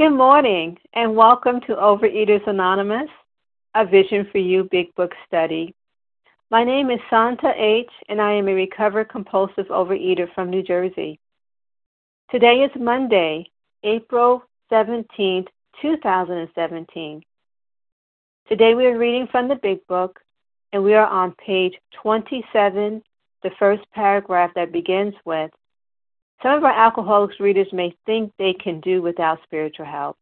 [0.00, 3.10] Good morning, and welcome to Overeaters Anonymous,
[3.74, 5.74] a Vision for You Big Book study.
[6.50, 11.20] My name is Santa H., and I am a recovered compulsive overeater from New Jersey.
[12.30, 13.50] Today is Monday,
[13.84, 15.44] April 17,
[15.82, 17.22] 2017.
[18.48, 20.18] Today we are reading from the Big Book,
[20.72, 23.02] and we are on page 27,
[23.42, 25.50] the first paragraph that begins with
[26.42, 30.16] Some of our alcoholics readers may think they can do without spiritual help.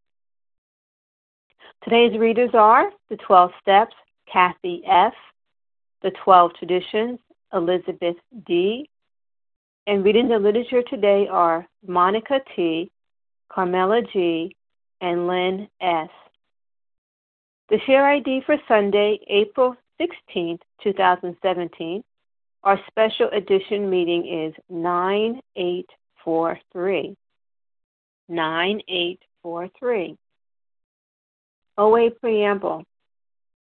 [1.85, 3.95] Today's readers are the 12 Steps,
[4.31, 5.15] Kathy F.,
[6.03, 7.21] the 12 Traditions,
[7.53, 8.91] Elizabeth D.,
[9.87, 12.91] and reading the literature today are Monica T.,
[13.49, 14.55] Carmela G.,
[15.01, 16.11] and Lynn S.
[17.71, 22.03] The share ID for Sunday, April 16, 2017,
[22.65, 24.55] our special edition meeting is
[26.29, 27.17] 9843.
[28.29, 30.17] 9843.
[31.79, 32.85] OA Preamble.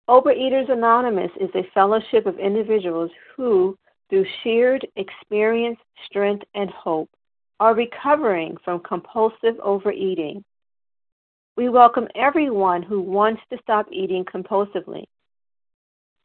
[0.09, 3.79] Overeaters Anonymous is a fellowship of individuals who,
[4.11, 7.09] through shared experience, strength, and hope,
[7.59, 10.45] are recovering from compulsive overeating.
[11.57, 15.05] We welcome everyone who wants to stop eating compulsively.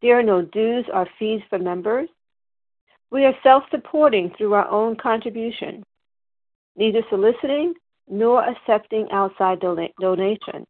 [0.01, 2.09] There are no dues or fees for members.
[3.11, 5.85] We are self supporting through our own contribution,
[6.77, 7.73] neither soliciting
[8.07, 10.67] nor accepting outside donations.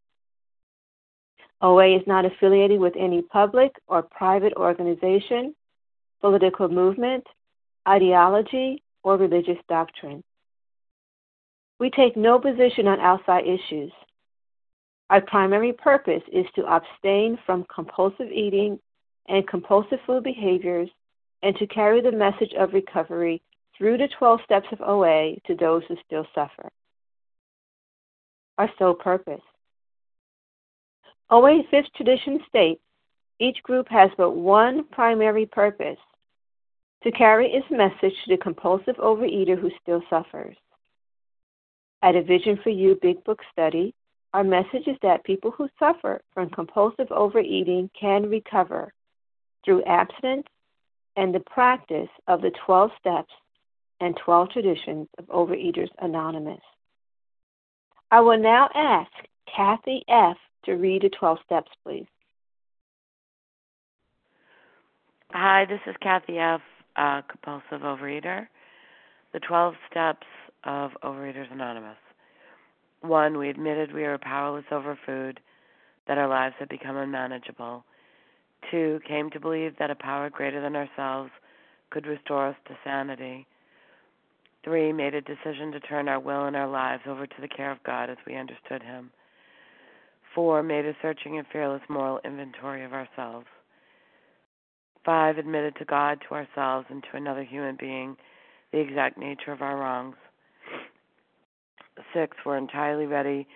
[1.61, 5.55] OA is not affiliated with any public or private organization,
[6.22, 7.25] political movement,
[7.88, 10.23] ideology, or religious doctrine.
[11.80, 13.92] We take no position on outside issues.
[15.09, 18.80] Our primary purpose is to abstain from compulsive eating
[19.27, 20.89] and compulsive food behaviors
[21.44, 23.42] and to carry the message of recovery
[23.78, 26.70] through the 12 steps of OA to those who still suffer.
[28.58, 29.42] Our sole purpose
[31.30, 32.81] OA Fifth Tradition states
[33.39, 35.99] each group has but one primary purpose
[37.04, 40.55] to carry its message to the compulsive overeater who still suffers.
[42.02, 43.93] At a Vision for You Big Book study,
[44.33, 48.93] our message is that people who suffer from compulsive overeating can recover
[49.64, 50.48] through abstinence
[51.16, 53.33] and the practice of the 12 steps
[53.99, 56.61] and 12 traditions of Overeaters Anonymous.
[58.11, 59.11] I will now ask
[59.53, 62.05] Kathy F to read the 12 steps, please.
[65.31, 66.61] Hi, this is Kathy F.,
[66.95, 68.47] a compulsive overeater.
[69.33, 70.25] The 12 steps
[70.63, 71.97] of Overeaters Anonymous.
[73.02, 75.39] One, we admitted we were powerless over food,
[76.07, 77.83] that our lives had become unmanageable.
[78.71, 81.30] Two, came to believe that a power greater than ourselves
[81.89, 83.45] could restore us to sanity.
[84.67, 87.72] Three, made a decision to turn our will and our lives over to the care
[87.72, 89.11] of God as we understood Him.
[90.36, 93.45] Four, made a searching and fearless moral inventory of ourselves.
[95.05, 98.17] Five, admitted to God, to ourselves, and to another human being
[98.73, 100.17] the exact nature of our wrongs.
[102.14, 103.48] Six, we're entirely ready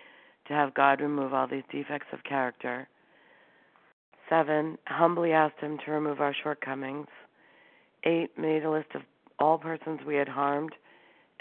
[0.48, 2.88] to have God remove all these defects of character.
[4.30, 7.08] Seven, humbly asked Him to remove our shortcomings.
[8.04, 9.02] Eight, made a list of
[9.38, 10.72] all persons we had harmed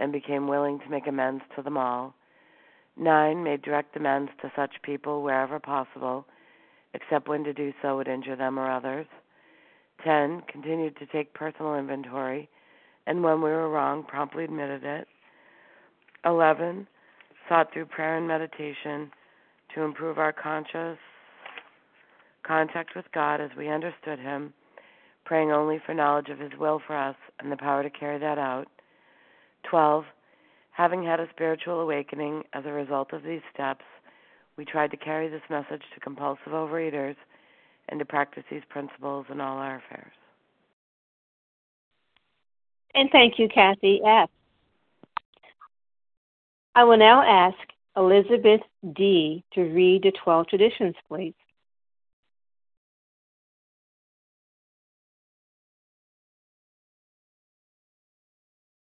[0.02, 2.16] and became willing to make amends to them all.
[2.98, 3.44] 9.
[3.44, 6.26] Made direct amends to such people wherever possible,
[6.96, 9.06] except when to do so would injure them or others.
[10.04, 10.42] 10.
[10.52, 12.50] Continued to take personal inventory,
[13.06, 15.08] and when we were wrong, promptly admitted it.
[16.26, 16.88] 11.
[17.48, 19.12] Sought through prayer and meditation
[19.76, 20.98] to improve our conscious
[22.44, 24.52] contact with God as we understood Him,
[25.26, 28.40] praying only for knowledge of His will for us and the power to carry that
[28.40, 28.68] out.
[29.64, 30.06] 12
[30.72, 33.84] Having had a spiritual awakening as a result of these steps,
[34.58, 37.16] we tried to carry this message to compulsive overeaters
[37.90, 40.14] and to practice these principles in all our affairs.
[42.96, 44.30] And thank you, Kathy F.
[46.74, 47.58] I will now ask
[47.98, 48.62] Elizabeth
[48.96, 49.44] D.
[49.54, 51.34] to read the 12 traditions, please.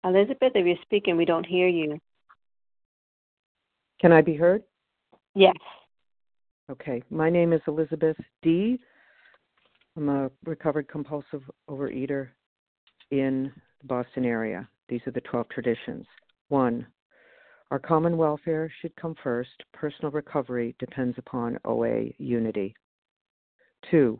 [0.10, 2.00] Elizabeth, if you're speaking, we don't hear you.
[4.02, 4.64] Can I be heard?
[5.36, 5.56] Yes.
[6.72, 7.04] Okay.
[7.12, 8.80] My name is Elizabeth D.
[9.96, 12.30] I'm a recovered compulsive overeater
[13.12, 13.52] in
[13.82, 14.68] the Boston area.
[14.88, 16.06] These are the 12 traditions.
[16.48, 16.88] One,
[17.70, 19.64] our common welfare should come first.
[19.74, 22.74] Personal recovery depends upon OA unity.
[23.92, 24.20] Two,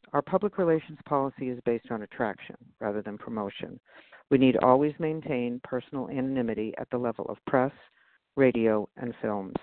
[0.13, 3.79] Our public relations policy is based on attraction rather than promotion.
[4.29, 7.71] We need always maintain personal anonymity at the level of press,
[8.35, 9.55] radio, and films.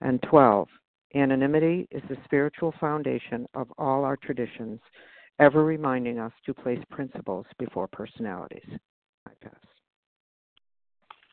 [0.00, 0.68] And 12.
[1.14, 4.80] Anonymity is the spiritual foundation of all our traditions,
[5.38, 8.68] ever reminding us to place principles before personalities.
[9.26, 9.54] I pass.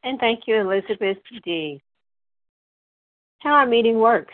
[0.03, 1.81] And thank you, Elizabeth D.
[3.39, 4.33] How our meeting works.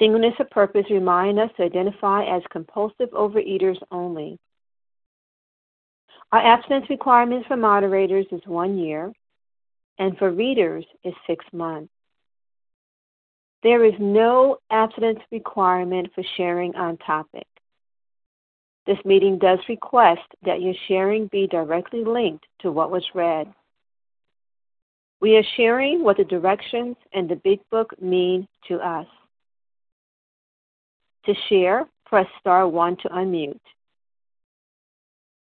[0.00, 4.38] Singleness of purpose remind us to identify as compulsive overeaters only.
[6.32, 9.12] Our abstinence requirements for moderators is one year,
[9.98, 11.92] and for readers is six months.
[13.62, 17.46] There is no abstinence requirement for sharing on topic.
[18.86, 23.52] This meeting does request that your sharing be directly linked to what was read.
[25.20, 29.06] We are sharing what the directions and the Big Book mean to us.
[31.26, 33.60] To share, press star 1 to unmute.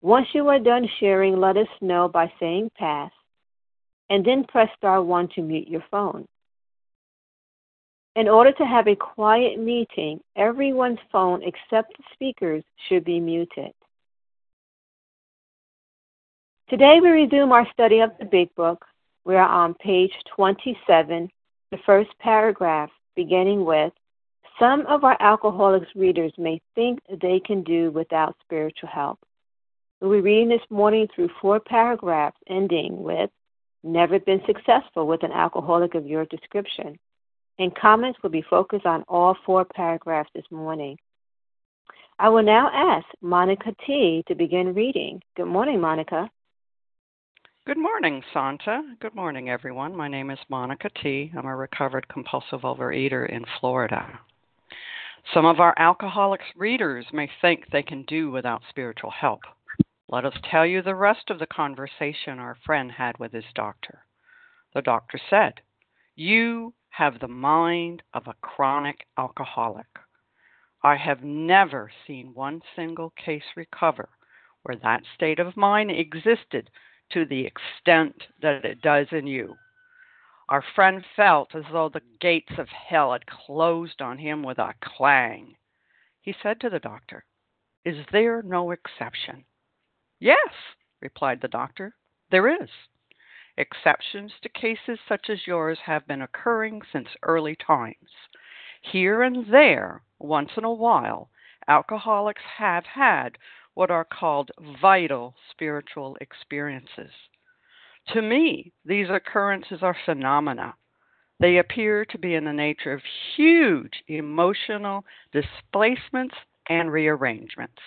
[0.01, 3.12] Once you are done sharing, let us know by saying pass,
[4.10, 6.25] and then press star 1 to mute your phone.
[8.16, 13.71] In order to have a quiet meeting, everyone's phone except the speakers should be muted.
[16.69, 18.86] Today we resume our study of the Big Book.
[19.25, 21.30] We are on page 27,
[21.71, 23.94] the first paragraph, beginning with
[24.60, 29.20] some of our alcoholics readers may think they can do without spiritual help.
[30.02, 33.30] We'll be reading this morning through four paragraphs ending with
[33.84, 37.00] Never been successful with an alcoholic of your description.
[37.58, 40.98] And comments will be focused on all four paragraphs this morning.
[42.18, 44.24] I will now ask Monica T.
[44.28, 45.22] to begin reading.
[45.38, 46.30] Good morning, Monica.
[47.66, 48.81] Good morning, Santa.
[49.00, 49.95] Good morning, everyone.
[49.95, 51.31] My name is Monica T.
[51.38, 54.19] I'm a recovered compulsive overeater in Florida.
[55.33, 59.42] Some of our alcoholics readers may think they can do without spiritual help.
[60.07, 64.06] Let us tell you the rest of the conversation our friend had with his doctor.
[64.73, 65.61] The doctor said,
[66.16, 69.88] You have the mind of a chronic alcoholic.
[70.83, 74.09] I have never seen one single case recover
[74.64, 76.69] where that state of mind existed
[77.11, 79.56] to the extent that it does in you.
[80.50, 84.74] Our friend felt as though the gates of hell had closed on him with a
[84.82, 85.58] clang.
[86.22, 87.24] He said to the doctor,
[87.86, 89.46] Is there no exception?
[90.20, 90.50] Yes,
[91.02, 91.96] replied the doctor,
[92.32, 92.70] there is.
[93.58, 98.10] Exceptions to cases such as yours have been occurring since early times.
[98.82, 101.30] Here and there, once in a while,
[101.68, 103.38] alcoholics have had
[103.76, 104.50] what are called
[104.82, 107.12] vital spiritual experiences.
[108.08, 110.76] To me, these occurrences are phenomena.
[111.40, 113.02] They appear to be in the nature of
[113.36, 116.36] huge emotional displacements
[116.68, 117.82] and rearrangements.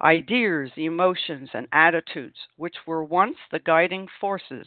[0.00, 4.66] Ideas, emotions, and attitudes, which were once the guiding forces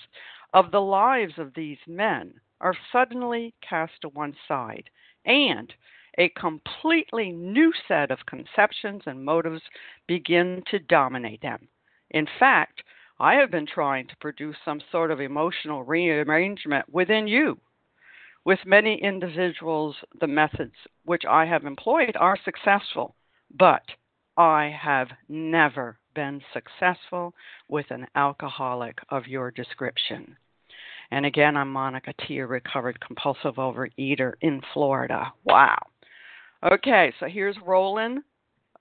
[0.54, 4.90] of the lives of these men, are suddenly cast to one side,
[5.26, 5.74] and,
[6.18, 9.62] a completely new set of conceptions and motives
[10.08, 11.70] begin to dominate them.
[12.12, 12.84] In fact,
[13.22, 17.60] I have been trying to produce some sort of emotional rearrangement within you.
[18.46, 20.74] With many individuals, the methods
[21.06, 23.16] which I have employed are successful,
[23.56, 23.84] but
[24.38, 27.36] I have never been successful
[27.68, 30.36] with an alcoholic of your description.
[31.12, 35.32] And again, I'm Monica T, a recovered compulsive overeater in Florida.
[35.44, 35.78] Wow.
[36.63, 38.24] Okay, so here's Rowland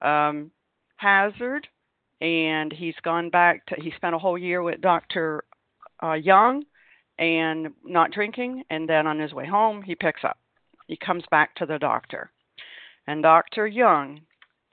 [0.01, 0.51] um,
[0.97, 1.69] Hazard,
[2.21, 5.45] and he's gone back to, he spent a whole year with Dr.
[6.03, 6.65] Uh, Jung
[7.19, 10.39] and not drinking, and then on his way home, he picks up.
[10.87, 12.31] He comes back to the doctor.
[13.07, 13.67] And Dr.
[13.67, 14.23] Jung,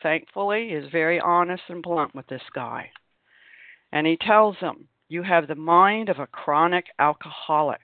[0.01, 2.89] thankfully, is very honest and blunt with this guy.
[3.91, 7.81] And he tells him, You have the mind of a chronic alcoholic.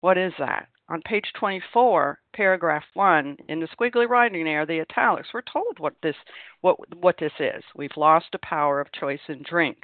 [0.00, 0.68] What is that?
[0.88, 5.94] On page 24, paragraph 1, in the squiggly writing there, the italics, we're told what
[6.02, 6.14] this,
[6.60, 7.62] what, what this is.
[7.74, 9.78] We've lost the power of choice in drink.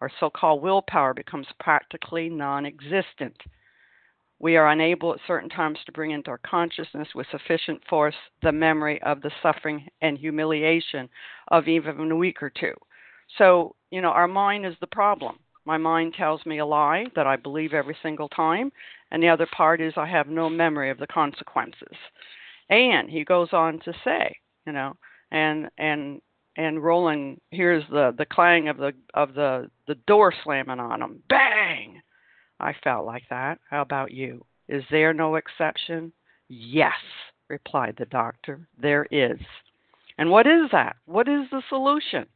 [0.00, 3.36] Our so called willpower becomes practically non existent.
[4.38, 8.52] We are unable at certain times to bring into our consciousness with sufficient force the
[8.52, 11.10] memory of the suffering and humiliation
[11.48, 12.72] of even a week or two.
[13.36, 15.38] So, you know, our mind is the problem.
[15.66, 18.72] My mind tells me a lie that I believe every single time,
[19.10, 21.96] and the other part is I have no memory of the consequences.
[22.68, 24.36] And he goes on to say,
[24.66, 24.94] you know,
[25.30, 26.20] and and
[26.56, 31.22] and Rowland hears the the clang of the of the the door slamming on him.
[31.28, 32.00] Bang!
[32.60, 33.58] I felt like that.
[33.68, 34.44] How about you?
[34.68, 36.12] Is there no exception?
[36.48, 36.92] Yes,
[37.48, 38.68] replied the doctor.
[38.80, 39.40] There is.
[40.18, 40.96] And what is that?
[41.06, 42.26] What is the solution?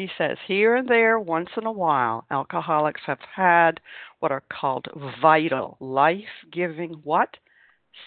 [0.00, 3.80] He says, here and there, once in a while, alcoholics have had
[4.18, 4.88] what are called
[5.20, 7.36] vital, life giving what?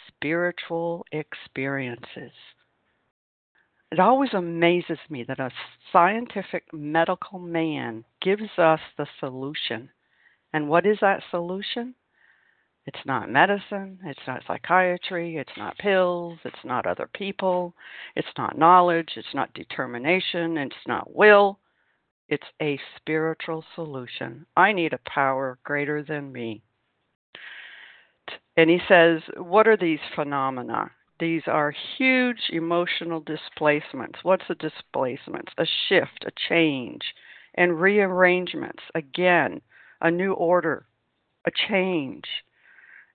[0.08, 2.32] Spiritual experiences.
[3.92, 5.52] It always amazes me that a
[5.92, 9.92] scientific medical man gives us the solution.
[10.52, 11.94] And what is that solution?
[12.88, 17.76] It's not medicine, it's not psychiatry, it's not pills, it's not other people,
[18.16, 21.60] it's not knowledge, it's not determination, it's not will.
[22.28, 24.46] It's a spiritual solution.
[24.56, 26.64] I need a power greater than me.
[28.56, 30.92] And he says, What are these phenomena?
[31.20, 34.20] These are huge emotional displacements.
[34.24, 35.50] What's a displacement?
[35.58, 37.02] A shift, a change,
[37.56, 38.84] and rearrangements.
[38.96, 39.62] Again,
[40.02, 40.86] a new order,
[41.46, 42.26] a change.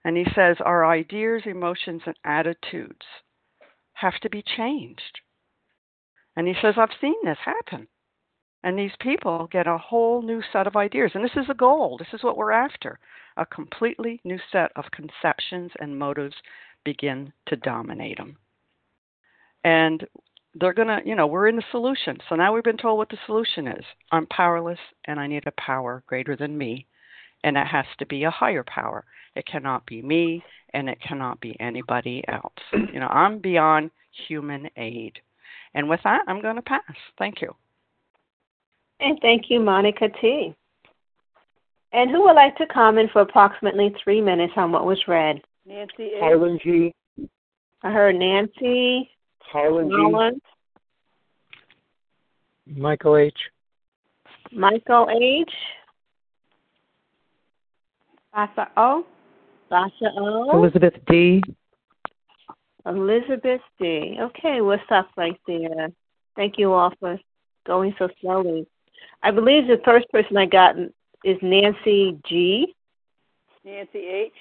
[0.05, 3.07] And he says, Our ideas, emotions, and attitudes
[3.95, 5.21] have to be changed.
[6.37, 7.89] And he says, I've seen this happen.
[8.65, 11.13] And these people get a whole new set of ideas.
[11.15, 11.97] And this is the goal.
[11.99, 12.99] This is what we're after.
[13.37, 16.35] A completely new set of conceptions and motives
[16.85, 18.37] begin to dominate them.
[19.65, 20.07] And
[20.55, 22.19] they're going to, you know, we're in the solution.
[22.29, 23.85] So now we've been told what the solution is.
[24.11, 26.87] I'm powerless and I need a power greater than me.
[27.45, 29.05] And it has to be a higher power.
[29.37, 30.43] It cannot be me
[30.75, 32.53] and it cannot be anybody else.
[32.73, 33.93] You know, I'm beyond
[34.27, 35.21] human aid.
[35.75, 36.83] And with that, I'm going to pass.
[37.19, 37.55] Thank you.
[39.01, 40.55] And thank you, Monica T.
[41.93, 45.41] And who would like to comment for approximately three minutes on what was read?
[45.65, 46.21] Nancy A.
[46.21, 46.93] Harlan G.
[47.83, 49.11] I heard Nancy.
[49.41, 50.41] Harlan G.
[52.77, 53.39] Michael H.
[54.53, 55.51] Michael H.
[58.35, 59.07] Sasha O.
[59.69, 60.59] Sasha O.
[60.59, 61.43] Elizabeth D.
[62.87, 64.17] Elizabeth D.
[64.21, 65.89] Okay, we'll stop right there.
[66.37, 67.19] Thank you all for
[67.67, 68.67] going so slowly.
[69.23, 70.77] I believe the first person I got
[71.25, 72.75] is Nancy G.
[73.65, 74.33] Nancy H.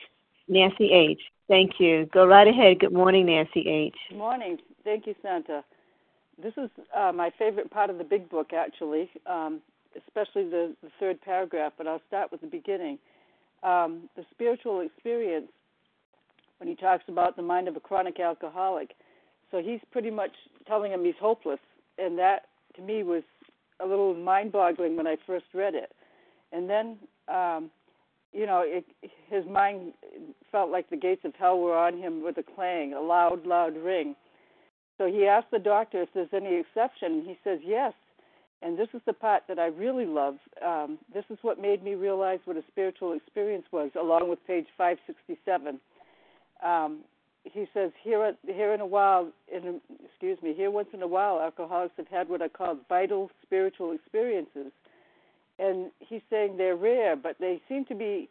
[0.47, 1.19] Nancy H.
[1.47, 2.07] Thank you.
[2.13, 2.79] Go right ahead.
[2.79, 3.95] Good morning, Nancy H.
[4.09, 4.57] Good morning.
[4.83, 5.63] Thank you, Santa.
[6.41, 9.61] This is uh, my favorite part of the big book, actually, um,
[9.97, 12.99] especially the, the, third paragraph, but I'll start with the beginning.
[13.63, 15.47] Um, the spiritual experience,
[16.59, 18.91] when he talks about the mind of a chronic alcoholic.
[19.49, 20.31] So he's pretty much
[20.67, 21.59] telling him he's hopeless,
[21.97, 23.23] and that to me was
[23.79, 25.91] a little mind-boggling when I first read it,
[26.51, 27.69] and then um,
[28.33, 28.85] you know it,
[29.29, 29.93] his mind
[30.51, 33.75] felt like the gates of hell were on him with a clang, a loud, loud
[33.77, 34.15] ring.
[34.97, 37.23] So he asked the doctor if there's any exception.
[37.25, 37.93] He says yes,
[38.61, 40.35] and this is the part that I really love.
[40.65, 44.65] Um, this is what made me realize what a spiritual experience was, along with page
[44.77, 45.79] 567.
[46.63, 47.01] Um,
[47.43, 51.39] he says here here in a while in excuse me here once in a while
[51.39, 54.71] alcoholics have had what I call vital spiritual experiences,
[55.59, 58.29] and he's saying they're rare, but they seem to be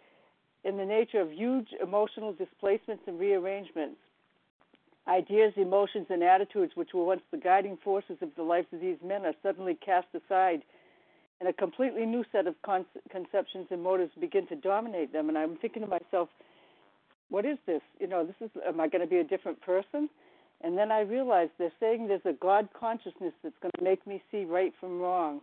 [0.65, 3.99] in the nature of huge emotional displacements and rearrangements.
[5.09, 8.97] Ideas, emotions, and attitudes, which were once the guiding forces of the lives of these
[9.05, 10.63] men, are suddenly cast aside,
[11.39, 15.29] and a completely new set of con- conceptions and motives begin to dominate them.
[15.29, 16.29] And I'm thinking to myself,
[17.31, 17.83] what is this?
[18.01, 20.09] You know, this is, am I going to be a different person?
[20.63, 24.23] And then I realized they're saying there's a God consciousness that's going to make me
[24.31, 25.41] see right from wrong.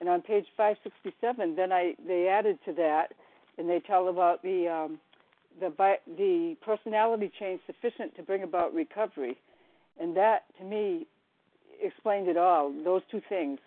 [0.00, 3.12] And on page 567, then I they added to that,
[3.56, 4.98] and they tell about the um,
[5.60, 5.72] the
[6.16, 9.36] the personality change sufficient to bring about recovery,
[10.00, 11.06] and that to me
[11.80, 12.72] explained it all.
[12.84, 13.58] Those two things,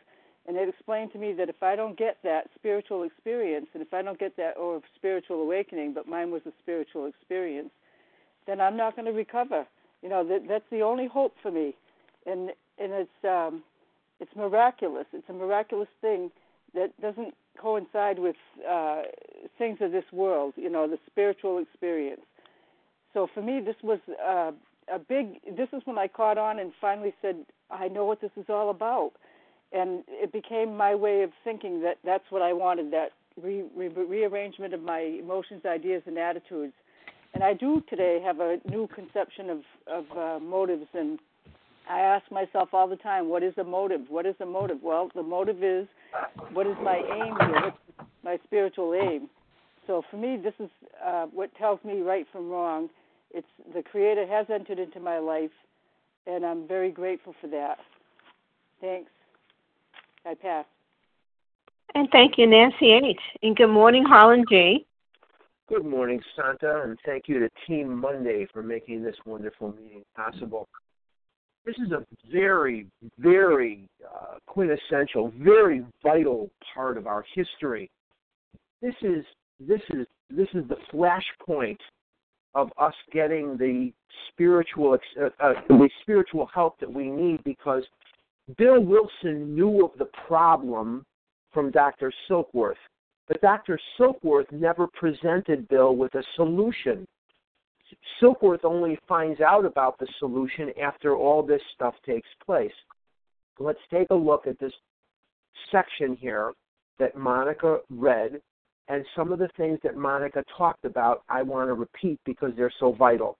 [0.48, 3.94] and it explained to me that if I don't get that spiritual experience, and if
[3.94, 7.72] I don't get that or spiritual awakening, but mine was a spiritual experience,
[8.46, 9.66] then I'm not going to recover.
[10.02, 11.74] You know that that's the only hope for me,
[12.26, 13.64] and and it's um,
[14.20, 15.08] it's miraculous.
[15.14, 16.32] It's a miraculous thing
[16.76, 18.36] that doesn't coincide with
[18.70, 19.04] uh,
[19.58, 22.22] things of this world, you know, the spiritual experience.
[23.14, 24.52] So for me, this was uh,
[24.94, 25.42] a big.
[25.56, 27.38] This is when I caught on and finally said,
[27.72, 29.14] "I know what this is all about,"
[29.76, 32.92] and it became my way of thinking that that's what I wanted.
[32.92, 33.10] That
[33.42, 36.74] re- re- rearrangement of my emotions, ideas, and attitudes.
[37.34, 41.20] And I do today have a new conception of of uh, motives and
[41.90, 44.02] I ask myself all the time, what is a motive?
[44.10, 44.78] What is a motive?
[44.82, 45.88] Well, the motive is
[46.52, 47.62] what is my aim here?
[47.62, 49.30] What's my spiritual aim?
[49.86, 50.70] So for me, this is
[51.06, 52.90] uh, what tells me right from wrong.
[53.32, 55.52] It's the Creator has entered into my life,
[56.26, 57.78] and I'm very grateful for that.
[58.82, 59.12] Thanks.
[60.26, 60.66] I pass.
[61.94, 63.20] And thank you, Nancy H.
[63.42, 64.86] And good morning, Harlan G.
[65.70, 70.68] Good morning, Santa, and thank you to Team Monday for making this wonderful meeting possible
[71.66, 72.86] this is a very,
[73.18, 77.90] very uh, quintessential, very vital part of our history.
[78.82, 79.26] This is
[79.60, 81.80] this is this is the flashpoint
[82.54, 83.92] of us getting the
[84.30, 87.84] spiritual uh, uh, the spiritual help that we need because
[88.58, 91.06] Bill Wilson knew of the problem
[91.52, 92.14] from Dr.
[92.30, 92.76] Silkworth,
[93.28, 93.80] but Dr.
[93.98, 97.08] Silkworth never presented Bill with a solution.
[98.22, 102.74] Silkworth only finds out about the solution after all this stuff takes place.
[103.58, 104.74] Let's take a look at this
[105.72, 106.54] section here
[107.00, 108.42] that Monica read
[108.88, 112.74] and some of the things that Monica talked about, I want to repeat because they're
[112.80, 113.38] so vital.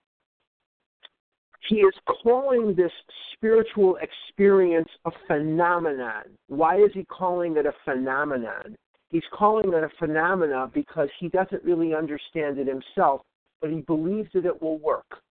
[1.68, 2.92] He is calling this
[3.32, 6.24] spiritual experience a phenomenon.
[6.48, 8.76] Why is he calling it a phenomenon?
[9.08, 13.22] He's calling it a phenomenon because he doesn't really understand it himself
[13.60, 15.22] but he believes that it will work.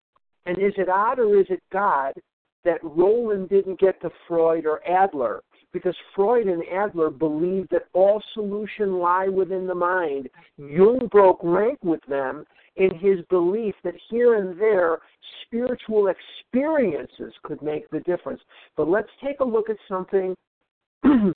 [0.45, 2.13] And is it odd or is it God
[2.63, 5.41] that Rowland didn't get to Freud or Adler?
[5.73, 10.29] Because Freud and Adler believed that all solution lie within the mind.
[10.57, 12.45] Jung broke rank with them
[12.77, 14.99] in his belief that here and there
[15.45, 18.41] spiritual experiences could make the difference.
[18.75, 20.35] But let's take a look at something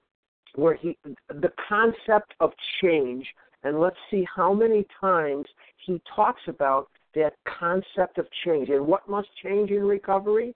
[0.55, 0.97] where he
[1.29, 3.25] the concept of change
[3.63, 5.45] and let's see how many times
[5.85, 8.69] he talks about that concept of change.
[8.69, 10.53] And what must change in recovery?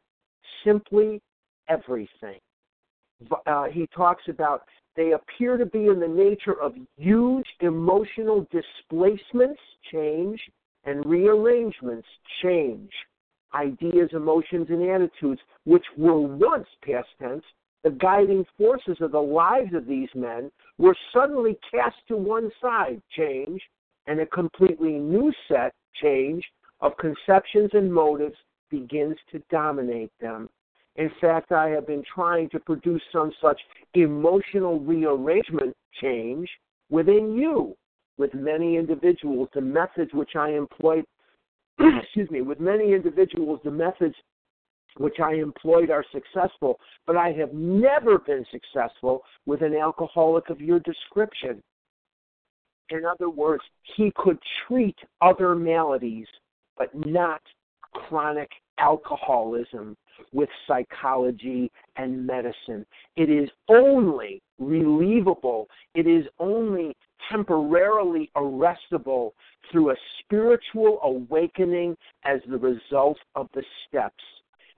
[0.64, 1.22] Simply
[1.68, 2.40] everything.
[3.46, 4.64] Uh, he talks about
[4.96, 9.60] they appear to be in the nature of huge emotional displacements,
[9.92, 10.40] change,
[10.86, 12.08] and rearrangements,
[12.42, 12.92] change.
[13.54, 17.44] Ideas, emotions, and attitudes, which were once past tense,
[17.84, 23.02] the guiding forces of the lives of these men were suddenly cast to one side,
[23.16, 23.62] change,
[24.08, 26.44] and a completely new set, change,
[26.82, 28.36] of conceptions and motives
[28.70, 30.50] begins to dominate them.
[30.96, 33.60] In fact, I have been trying to produce some such
[33.94, 36.50] emotional rearrangement change
[36.90, 37.76] within you
[38.18, 39.50] with many individuals.
[39.54, 41.06] The methods which I employed,
[41.80, 44.16] excuse me, with many individuals, the methods
[44.98, 50.62] which I employed are successful, but I have never been successful with an alcoholic of
[50.62, 51.64] your description.
[52.90, 53.64] In other words,
[53.96, 56.28] he could treat other maladies,
[56.78, 57.42] but not
[57.94, 59.96] chronic alcoholism
[60.32, 62.86] with psychology and medicine.
[63.16, 66.96] It is only relievable, it is only
[67.30, 69.32] temporarily arrestable
[69.72, 74.24] through a spiritual awakening as the result of the steps.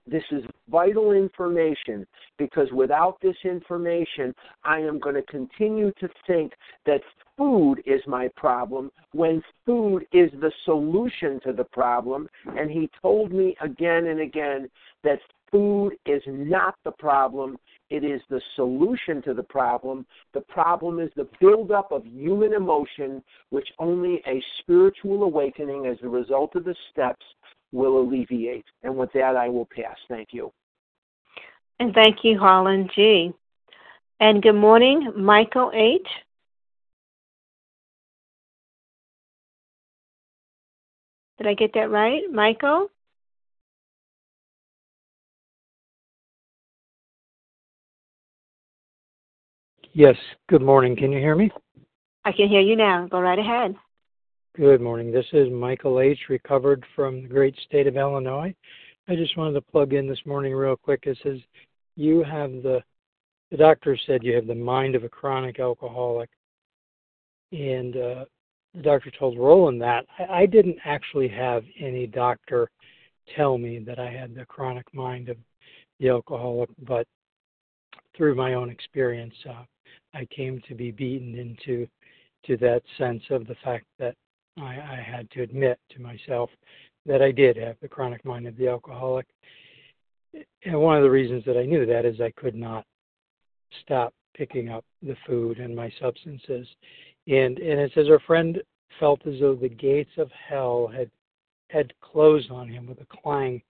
[0.08, 2.06] This is vital information
[2.38, 6.54] because without this information, I am going to continue to think
[6.86, 7.02] that
[7.38, 12.30] food is my problem when food is the solution to the problem.
[12.46, 14.70] And he told me again and again
[15.04, 15.20] that
[15.52, 17.58] food is not the problem,
[17.89, 20.06] it is the solution to the problem.
[20.34, 26.10] The problem is the buildup of human emotion, which only a spiritual awakening as a
[26.10, 27.26] result of the steps
[27.71, 28.65] will alleviate.
[28.84, 29.97] And with that, I will pass.
[30.08, 30.51] Thank you.
[31.80, 33.32] And thank you, Harlan G.
[34.19, 36.08] And good morning, Michael H.
[41.38, 42.88] Did I get that right, Michael?
[49.91, 50.15] Yes,
[50.49, 50.95] good morning.
[50.95, 51.51] Can you hear me?
[52.23, 53.08] I can hear you now.
[53.08, 53.75] Go right ahead.
[54.58, 55.12] Good morning.
[55.12, 58.56] This is Michael H., recovered from the great state of Illinois.
[59.10, 61.04] I just wanted to plug in this morning real quick.
[61.04, 61.39] It says,
[61.98, 62.82] You have the,
[63.52, 66.30] the doctor said you have the mind of a chronic alcoholic.
[67.52, 68.26] And uh,
[68.74, 70.06] the doctor told Rowland that.
[70.18, 72.72] I, I didn't actually have any doctor
[73.36, 75.36] tell me that I had the chronic mind of
[76.00, 77.06] the alcoholic, but
[78.15, 79.65] through my own experience, uh,
[80.13, 81.88] I came to be beaten into
[82.46, 84.15] to that sense of the fact that
[84.58, 86.50] I, I had to admit to myself
[87.06, 89.28] that I did have the chronic mind of the alcoholic.
[90.63, 92.86] And one of the reasons that I knew that is I could not
[93.82, 96.68] stop picking up the food and my substances.
[97.28, 98.62] And and it says our friend
[99.00, 101.10] felt as though the gates of hell had
[101.70, 103.62] had closed on him with a clang.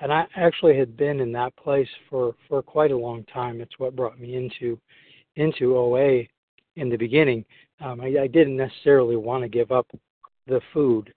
[0.00, 3.60] And I actually had been in that place for, for quite a long time.
[3.60, 4.78] It's what brought me into
[5.36, 6.24] into OA
[6.78, 7.44] in the beginning,
[7.80, 9.86] um, I, I didn't necessarily want to give up
[10.48, 11.12] the food.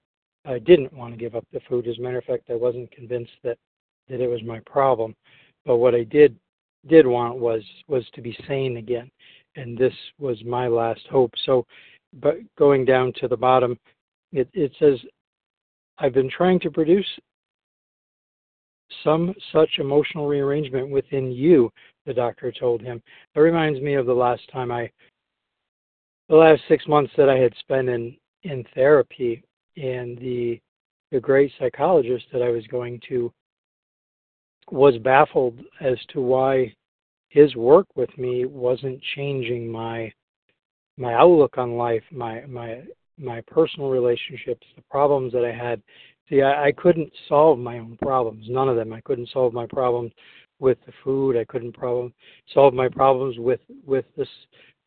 [0.46, 1.88] I didn't want to give up the food.
[1.88, 3.58] As a matter of fact, I wasn't convinced that
[4.10, 5.16] that it was my problem.
[5.66, 6.36] But what I did
[6.88, 9.10] did want was was to be sane again,
[9.56, 11.32] and this was my last hope.
[11.46, 11.66] So,
[12.14, 13.78] but going down to the bottom,
[14.32, 15.00] it, it says,
[15.98, 17.06] I've been trying to produce
[19.04, 21.72] some such emotional rearrangement within you,
[22.06, 23.02] the doctor told him.
[23.34, 24.90] That reminds me of the last time I,
[26.30, 29.44] the last six months that I had spent in, in therapy,
[29.78, 30.60] and the,
[31.12, 33.32] the great psychologist that I was going to
[34.70, 36.74] was baffled as to why
[37.30, 40.12] his work with me wasn't changing my
[40.98, 42.82] my outlook on life, my my
[43.18, 45.82] my personal relationships, the problems that I had
[46.32, 48.46] See, I, I couldn't solve my own problems.
[48.50, 48.94] None of them.
[48.94, 50.12] I couldn't solve my problems
[50.60, 51.36] with the food.
[51.36, 52.14] I couldn't problem
[52.54, 54.30] solve my problems with with this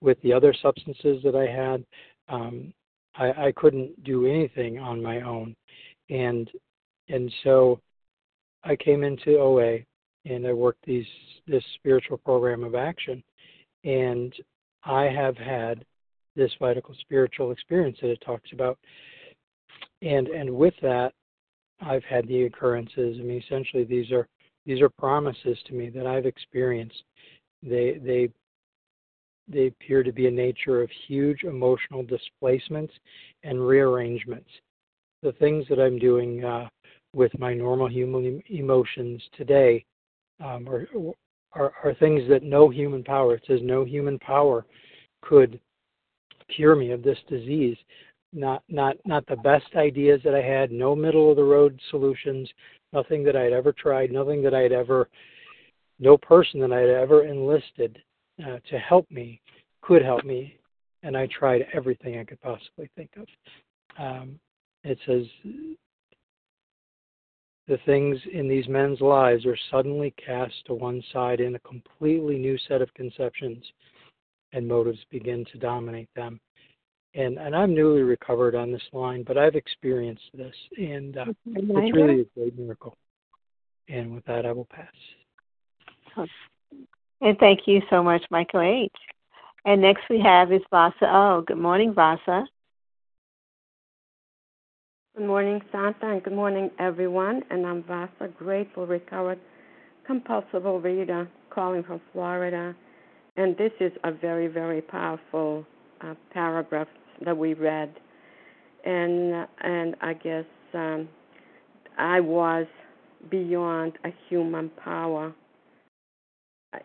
[0.00, 1.84] with the other substances that I had.
[2.28, 2.72] Um,
[3.16, 5.54] I, I couldn't do anything on my own,
[6.10, 6.50] and
[7.08, 7.80] and so
[8.64, 9.78] I came into OA
[10.26, 11.06] and I worked these
[11.46, 13.22] this spiritual program of action,
[13.84, 14.34] and
[14.84, 15.84] I have had
[16.36, 18.78] this vital spiritual experience that it talks about,
[20.02, 21.12] and and with that
[21.80, 23.18] I've had the occurrences.
[23.20, 24.26] I mean, essentially, these are
[24.66, 27.02] these are promises to me that I've experienced.
[27.62, 28.30] They they
[29.48, 32.92] they appear to be a nature of huge emotional displacements
[33.42, 34.48] and rearrangements.
[35.22, 36.68] The things that I'm doing uh,
[37.14, 39.84] with my normal human emotions today
[40.42, 40.86] um, are,
[41.52, 43.34] are, are things that no human power.
[43.34, 44.66] It says no human power
[45.22, 45.60] could
[46.54, 47.76] cure me of this disease
[48.34, 52.50] not not not the best ideas that I had, no middle of the road solutions,
[52.92, 55.08] nothing that I had ever tried, nothing that I had ever,
[56.00, 57.98] no person that I had ever enlisted
[58.42, 59.40] uh, to help me
[59.82, 60.56] could help me,
[61.02, 63.26] and I tried everything I could possibly think of.
[63.98, 64.40] Um,
[64.82, 65.24] it says
[67.68, 72.38] the things in these men's lives are suddenly cast to one side in a completely
[72.38, 73.62] new set of conceptions,
[74.52, 76.40] and motives begin to dominate them
[77.14, 81.96] and and I'm newly recovered on this line, but I've experienced this, and uh, it's
[81.96, 82.96] really a great miracle.
[83.88, 86.26] And with that, I will pass.
[87.20, 88.92] And thank you so much, Michael H.
[89.64, 91.42] And next we have is Vasa O.
[91.46, 92.44] Good morning, Vasa.
[95.16, 97.42] Good morning, Santa, and good morning, everyone.
[97.50, 99.38] And I'm Vasa, grateful, recovered,
[100.06, 102.74] compulsive overeater, calling from Florida.
[103.36, 105.64] And this is a very, very powerful
[106.00, 106.88] uh, paragraph
[107.24, 107.94] that we read,
[108.84, 111.08] and and I guess um,
[111.96, 112.66] I was
[113.30, 115.32] beyond a human power.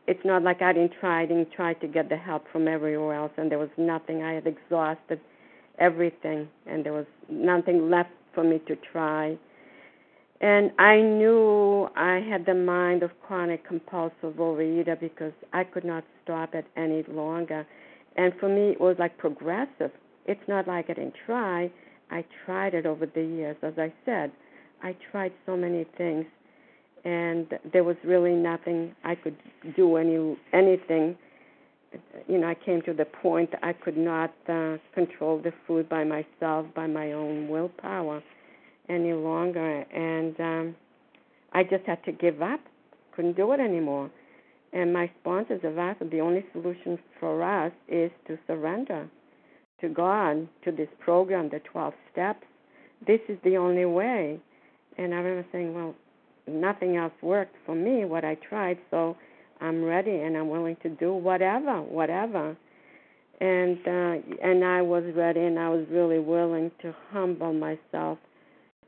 [0.07, 3.15] It's not like I didn't try, I didn't try to get the help from everywhere
[3.15, 4.23] else, and there was nothing.
[4.23, 5.19] I had exhausted
[5.79, 9.37] everything, and there was nothing left for me to try.
[10.41, 16.03] And I knew I had the mind of chronic compulsive overeater because I could not
[16.23, 17.67] stop it any longer.
[18.15, 19.91] And for me, it was like progressive
[20.29, 21.71] it's not like I didn't try.
[22.11, 23.57] I tried it over the years.
[23.63, 24.31] As I said,
[24.83, 26.25] I tried so many things,
[27.05, 29.35] and there was really nothing I could
[29.75, 31.17] do any anything.
[32.27, 36.03] You know, I came to the point I could not uh, control the food by
[36.03, 38.21] myself, by my own willpower,
[38.89, 40.75] any longer, and um,
[41.53, 42.59] I just had to give up.
[43.15, 44.11] Couldn't do it anymore.
[44.71, 49.09] And my sponsors have asked the only solution for us is to surrender
[49.81, 52.45] to God, to this program, the 12 steps.
[53.07, 54.39] This is the only way.
[54.97, 55.95] And I remember saying, well,
[56.49, 59.15] nothing else worked for me, what I tried, so
[59.61, 62.55] I'm ready and I'm willing to do whatever, whatever.
[63.41, 68.17] And uh, and I was ready and I was really willing to humble myself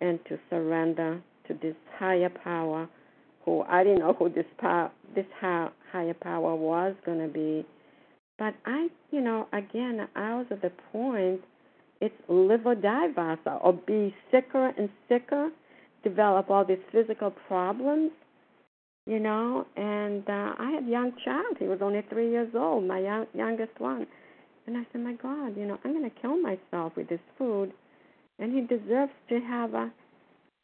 [0.02, 2.90] and to surrender to this higher power
[3.46, 7.66] who I didn't know who this power this higher power was going to be.
[8.38, 11.42] But I, you know, again, I was at the point
[12.02, 15.52] it's live or die, Vasa, or be sicker and sicker,
[16.04, 18.12] develop all these physical problems,
[19.06, 19.66] you know.
[19.76, 23.28] And uh, I had a young child; he was only three years old, my young,
[23.34, 24.08] youngest one.
[24.68, 27.74] And I said, my God, you know, I'm going to kill myself with this food,
[28.38, 29.92] and he deserves to have a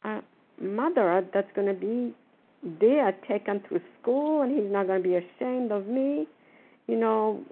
[0.04, 0.20] a
[0.60, 2.14] mother that's going to be
[2.62, 6.26] there, take him through school, and he's not going to be ashamed of me.
[6.86, 7.42] You know,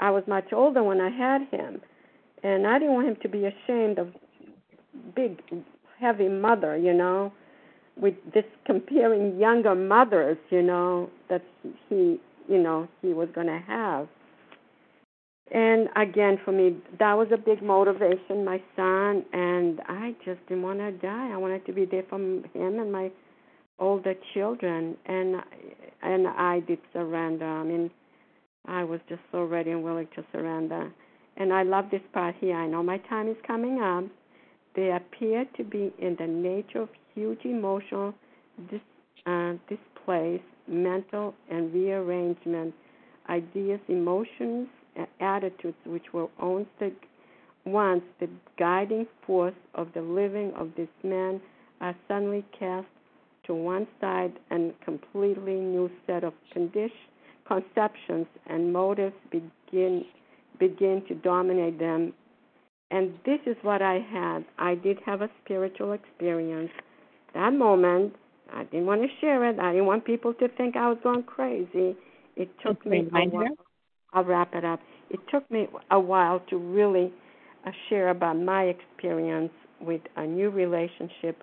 [0.00, 1.80] I was much older when I had him,
[2.42, 4.08] and I didn't want him to be ashamed of
[5.14, 5.40] big,
[6.02, 6.76] heavy mother.
[6.76, 7.32] You know,
[7.96, 10.38] with this comparing younger mothers.
[10.50, 11.42] You know that
[11.88, 14.08] he, you know, he was going to have.
[15.50, 20.62] And again, for me, that was a big motivation, my son, and I just didn't
[20.62, 21.30] want to die.
[21.30, 23.10] I wanted to be there for him and my
[23.78, 25.36] older children, and
[26.02, 27.44] and I did surrender.
[27.44, 27.90] I mean,
[28.66, 30.90] I was just so ready and willing to surrender.
[31.36, 32.56] And I love this part here.
[32.56, 34.04] I know my time is coming up.
[34.74, 38.14] They appear to be in the nature of huge emotional
[38.70, 38.80] dis,
[39.26, 42.74] uh, displays, mental and rearrangement,
[43.28, 44.68] ideas, emotions,
[45.20, 46.92] attitudes which were once the,
[47.64, 51.40] once the guiding force of the living of this man
[51.80, 52.86] are suddenly cast
[53.46, 56.90] to one side and completely new set of condition,
[57.46, 60.04] conceptions and motives begin
[60.58, 62.12] begin to dominate them
[62.92, 64.44] and this is what I had.
[64.58, 66.70] I did have a spiritual experience.
[67.34, 68.14] That moment,
[68.52, 69.58] I didn't want to share it.
[69.58, 71.96] I didn't want people to think I was going crazy.
[72.36, 73.56] It took me a while.
[74.12, 74.80] I'll wrap it up.
[75.08, 77.12] It took me a while to really
[77.66, 81.42] uh, share about my experience with a new relationship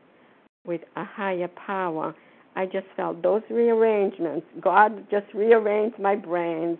[0.65, 2.13] with a higher power.
[2.55, 4.45] I just felt those rearrangements.
[4.61, 6.77] God just rearranged my brains,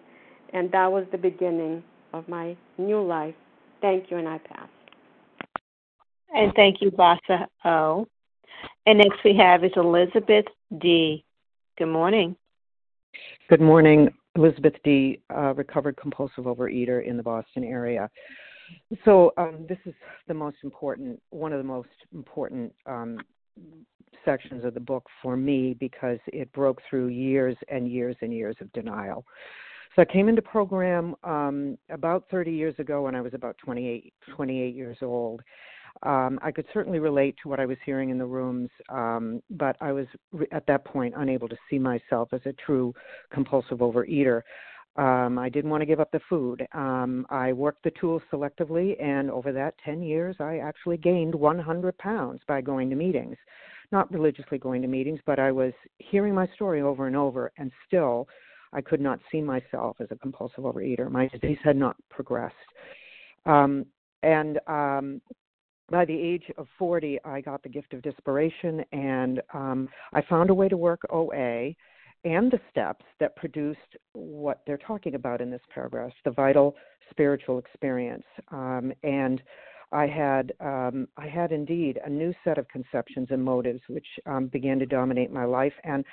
[0.53, 3.35] and that was the beginning of my new life.
[3.81, 4.67] Thank you, and I pass.
[6.33, 8.07] And thank you, Vasa O.
[8.85, 10.45] And next we have is Elizabeth
[10.79, 11.23] D.
[11.77, 12.35] Good morning.
[13.49, 14.09] Good morning.
[14.35, 18.09] Elizabeth D., uh, recovered compulsive overeater in the Boston area.
[19.03, 19.93] So um, this is
[20.27, 23.17] the most important, one of the most important um,
[24.23, 28.55] sections of the book for me because it broke through years and years and years
[28.61, 29.25] of denial.
[29.95, 34.13] So I came into program um, about 30 years ago when I was about 28,
[34.35, 35.41] 28 years old.
[36.03, 39.75] Um, I could certainly relate to what I was hearing in the rooms, um, but
[39.81, 40.05] I was
[40.51, 42.93] at that point unable to see myself as a true
[43.33, 44.43] compulsive overeater.
[44.95, 46.65] Um, I didn't want to give up the food.
[46.73, 51.97] Um, I worked the tools selectively, and over that 10 years, I actually gained 100
[51.97, 53.37] pounds by going to meetings.
[53.91, 57.71] Not religiously going to meetings, but I was hearing my story over and over, and
[57.87, 58.27] still
[58.73, 61.09] I could not see myself as a compulsive overeater.
[61.09, 62.55] My disease had not progressed.
[63.45, 63.85] Um,
[64.23, 65.21] and um,
[65.89, 70.49] by the age of 40, I got the gift of desperation, and um, I found
[70.49, 71.73] a way to work OA
[72.25, 73.79] and the steps that produced
[74.13, 76.75] what they're talking about in this paragraph the vital
[77.09, 78.25] spiritual experience.
[78.51, 79.41] Um, and
[79.91, 84.47] I had um, I had indeed a new set of conceptions and motives which um,
[84.47, 86.05] began to dominate my life, and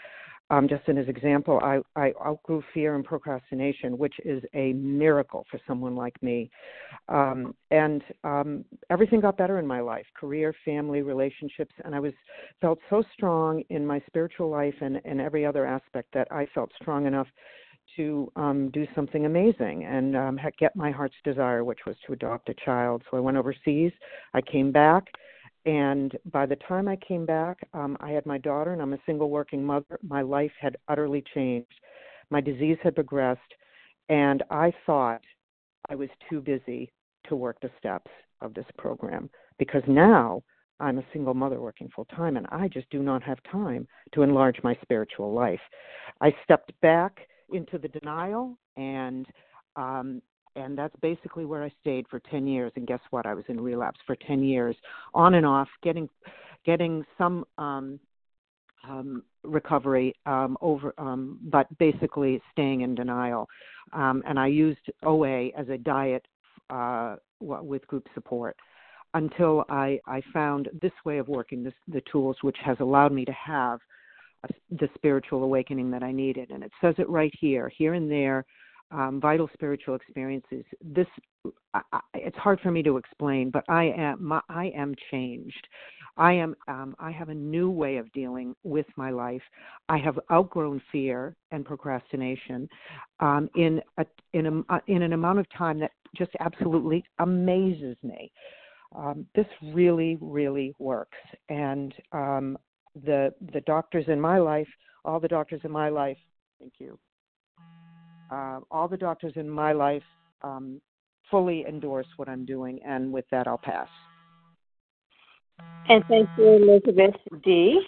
[0.50, 5.44] um, just in as example, I, I outgrew fear and procrastination, which is a miracle
[5.50, 6.50] for someone like me.
[7.08, 11.74] Um, and um, everything got better in my life career, family, relationships.
[11.84, 12.12] And I was
[12.60, 16.70] felt so strong in my spiritual life and, and every other aspect that I felt
[16.80, 17.28] strong enough
[17.96, 22.48] to um, do something amazing and um, get my heart's desire, which was to adopt
[22.48, 23.02] a child.
[23.10, 23.92] So I went overseas.
[24.34, 25.06] I came back
[25.66, 29.02] and by the time I came back, um, I had my daughter, and I'm a
[29.04, 29.98] single working mother.
[30.02, 31.74] My life had utterly changed.
[32.30, 33.40] My disease had progressed,
[34.08, 35.22] and I thought
[35.90, 36.92] I was too busy
[37.28, 40.42] to work the steps of this program because now
[40.78, 44.22] I'm a single mother working full time, and I just do not have time to
[44.22, 45.60] enlarge my spiritual life.
[46.20, 49.26] I stepped back into the denial and
[49.74, 50.22] um,
[50.56, 52.72] and that's basically where I stayed for 10 years.
[52.76, 53.26] And guess what?
[53.26, 54.76] I was in relapse for 10 years,
[55.14, 56.08] on and off, getting
[56.64, 58.00] getting some um,
[58.88, 63.48] um, recovery um, over, um, but basically staying in denial.
[63.92, 66.26] Um, and I used OA as a diet
[66.70, 68.56] uh, with group support
[69.14, 73.24] until I, I found this way of working, this, the tools, which has allowed me
[73.24, 73.78] to have
[74.70, 76.50] the spiritual awakening that I needed.
[76.50, 78.44] And it says it right here, here and there,
[78.90, 80.64] um, vital spiritual experiences.
[80.82, 81.06] This,
[81.74, 85.66] I, it's hard for me to explain, but I am, my, I am changed.
[86.16, 89.42] I am um, I have a new way of dealing with my life.
[89.88, 92.68] I have outgrown fear and procrastination
[93.20, 97.96] um, in a, in a, uh, in an amount of time that just absolutely amazes
[98.02, 98.32] me.
[98.94, 101.18] Um, this really really works,
[101.50, 102.56] and um,
[103.04, 104.68] the the doctors in my life,
[105.04, 106.18] all the doctors in my life,
[106.58, 106.98] thank you.
[108.30, 110.02] Uh, all the doctors in my life
[110.42, 110.80] um,
[111.30, 113.88] fully endorse what I'm doing, and with that, I'll pass.
[115.88, 117.80] And thank you, Elizabeth D.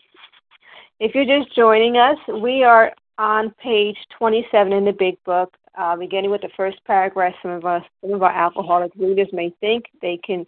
[1.01, 5.96] If you're just joining us, we are on page 27 in the Big Book, uh,
[5.96, 7.35] beginning with the first paragraph.
[7.42, 10.44] Some of us, some of our alcoholic readers may think they can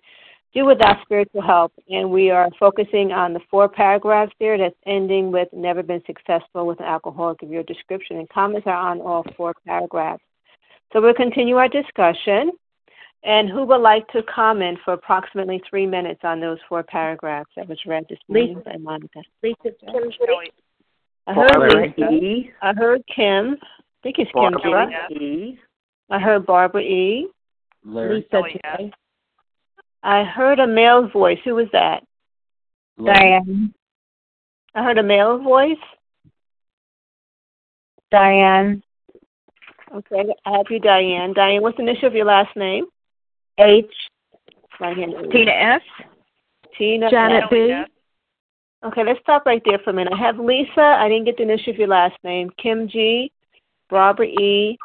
[0.53, 5.31] do without spiritual help, and we are focusing on the four paragraphs there that's ending
[5.31, 9.25] with "Never been successful with an alcoholic of your description," and comments are on all
[9.37, 10.23] four paragraphs.
[10.93, 12.53] So we'll continue our discussion.
[13.23, 17.69] And who would like to comment for approximately three minutes on those four paragraphs that
[17.69, 18.71] was read this morning Lisa.
[18.71, 19.21] by Monica?
[19.43, 20.11] Lisa Kim
[21.27, 22.11] I heard Barbara Lisa.
[22.11, 22.51] E.
[22.63, 23.57] I heard Kim.
[23.61, 23.67] I
[24.03, 24.53] think it's Kim.
[24.53, 25.15] Barbara G.
[25.15, 25.61] E.
[26.09, 27.29] I heard Barbara E.
[27.85, 28.27] Larry.
[28.33, 28.93] Lisa J.
[30.03, 31.39] I heard a male voice.
[31.45, 32.03] Who was that?
[33.05, 33.75] Diane.
[34.75, 35.77] I heard a male voice.
[38.11, 38.83] Diane.
[39.95, 41.33] Okay, I have you, Diane.
[41.33, 42.87] Diane, what's the initial of your last name?
[43.59, 43.87] H.
[44.81, 45.15] Right hand.
[45.33, 45.83] Tina S.
[46.79, 47.11] Tina.
[47.11, 47.49] Janet S.
[47.51, 47.83] B.
[48.85, 50.13] Okay, let's stop right there for a minute.
[50.13, 50.81] I have Lisa.
[50.81, 52.51] I didn't get the initial of your last name.
[52.63, 53.31] Kim G.
[53.91, 54.79] Barbara E.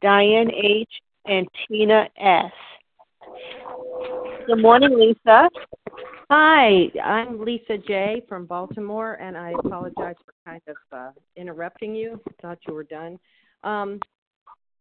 [0.00, 0.90] Diane H.
[1.26, 2.52] And Tina S.
[4.46, 5.48] Good morning, Lisa.
[6.30, 8.22] Hi, I'm Lisa J.
[8.28, 12.20] from Baltimore, and I apologize for kind of uh, interrupting you.
[12.40, 13.18] Thought you were done.
[13.64, 13.98] Um,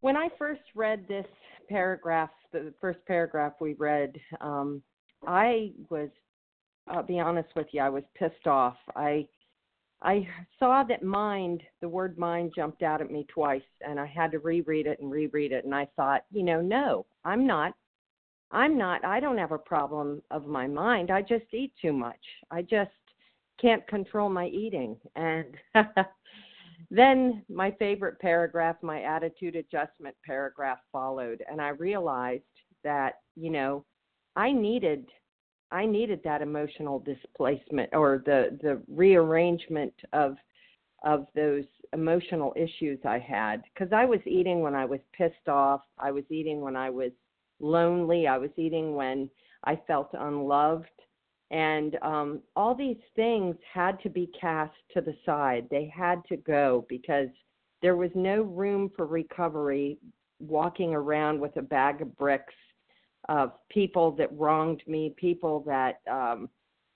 [0.02, 1.26] when I first read this
[1.68, 4.84] paragraph, the first paragraph we read, um,
[5.26, 6.10] I was,
[6.88, 8.78] I'll be honest with you, I was pissed off.
[8.96, 9.28] I
[10.02, 10.28] I
[10.60, 14.40] saw that mind, the word mind jumped out at me twice, and I had to
[14.40, 15.66] reread it and reread it.
[15.66, 17.74] And I thought, you know, no, I'm not.
[18.56, 19.04] I'm not.
[19.04, 21.12] I don't have a problem of my mind.
[21.12, 22.20] I just eat too much.
[22.50, 22.90] I just
[23.62, 24.96] can't control my eating.
[25.18, 25.56] And
[26.90, 32.44] then my favorite paragraph, my attitude adjustment paragraph followed, and I realized
[32.86, 33.84] that, you know,
[34.38, 35.06] I needed
[35.72, 40.38] I needed that emotional displacement or the the rearrangement of
[41.04, 45.82] of those emotional issues I had because I was eating when I was pissed off,
[46.00, 47.12] I was eating when I was
[47.60, 49.30] lonely, I was eating when
[49.64, 50.88] I felt unloved,
[51.52, 55.68] and um all these things had to be cast to the side.
[55.70, 57.30] They had to go because
[57.82, 60.00] there was no room for recovery
[60.40, 62.54] walking around with a bag of bricks
[63.30, 66.50] of people that wronged me, people that um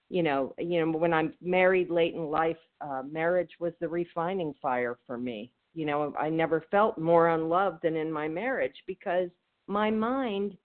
[0.10, 4.54] you know, you know when I'm married late in life, uh marriage was the refining
[4.62, 5.52] fire for me.
[5.76, 9.30] You know, I never felt more unloved than in my marriage because
[9.69, 10.58] my mind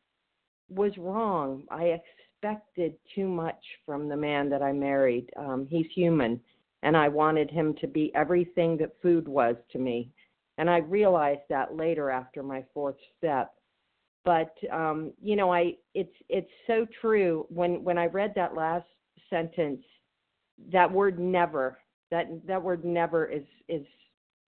[0.68, 1.64] was wrong.
[1.70, 2.00] I
[2.40, 5.30] expected too much from the man that I married.
[5.36, 6.40] Um he's human
[6.82, 10.10] and I wanted him to be everything that food was to me.
[10.58, 13.54] And I realized that later after my fourth step
[14.24, 18.86] but um you know i it's it's so true when when i read that last
[19.30, 19.82] sentence
[20.72, 21.78] that word never
[22.10, 23.86] that that word never is is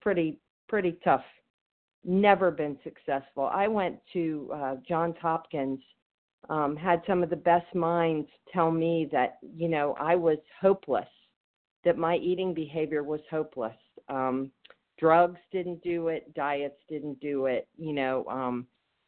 [0.00, 0.38] pretty
[0.68, 1.24] pretty tough
[2.04, 5.80] never been successful i went to uh johns hopkins
[6.48, 11.08] um had some of the best minds tell me that you know i was hopeless
[11.84, 13.76] that my eating behavior was hopeless
[14.08, 14.50] um
[14.98, 18.66] drugs didn't do it diets didn't do it you know um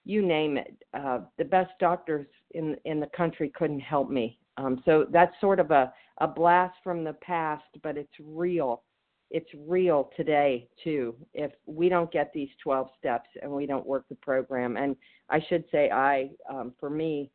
[0.08, 0.74] you name it.
[0.94, 4.38] Uh, the best doctors in in the country couldn't help me.
[4.56, 8.82] Um, so that's sort of a a blast from the past, but it's real.
[9.30, 11.14] It's real today too.
[11.34, 14.96] If we don't get these 12 steps and we don't work the program, and
[15.28, 17.30] I should say, I um, for me,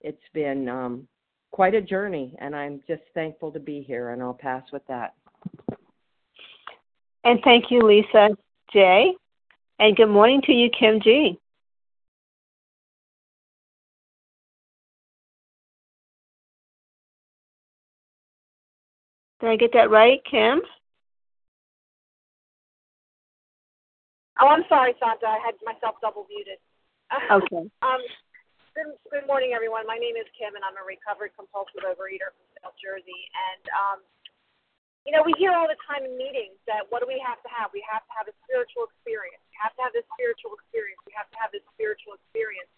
[0.00, 1.06] it's been um,
[1.50, 4.10] quite a journey, and I'm just thankful to be here.
[4.10, 5.14] And I'll pass with that.
[7.24, 8.30] And thank you, Lisa
[8.72, 9.14] J.
[9.78, 11.38] And good morning to you, Kim G.
[19.40, 20.60] Did I get that right, Kim?
[24.42, 25.30] Oh, I'm sorry, Santa.
[25.30, 26.58] I had myself double muted.
[27.30, 27.62] Okay.
[27.84, 28.02] um,
[28.74, 29.86] good, good morning, everyone.
[29.86, 33.30] My name is Kim, and I'm a recovered compulsive overeater from South Jersey.
[33.30, 33.98] And, um,
[35.06, 37.50] you know, we hear all the time in meetings that what do we have to
[37.54, 37.70] have?
[37.70, 39.38] We have to have a spiritual experience.
[39.46, 40.98] We have to have this spiritual experience.
[41.06, 42.72] We have to have this spiritual experience.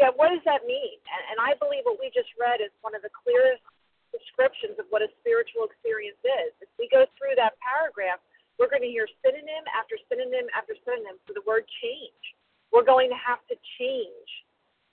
[0.00, 0.98] Yeah, what does that mean?
[1.06, 3.62] And, and I believe what we just read is one of the clearest
[4.10, 6.50] descriptions of what a spiritual experience is.
[6.58, 8.18] If we go through that paragraph,
[8.62, 12.22] we're going to hear synonym after synonym after synonym for the word change.
[12.70, 14.30] We're going to have to change.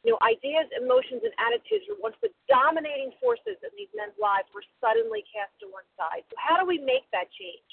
[0.01, 4.49] You know, ideas, emotions, and attitudes were once the dominating forces in these men's lives
[4.57, 6.25] were suddenly cast to one side.
[6.33, 7.69] So how do we make that change?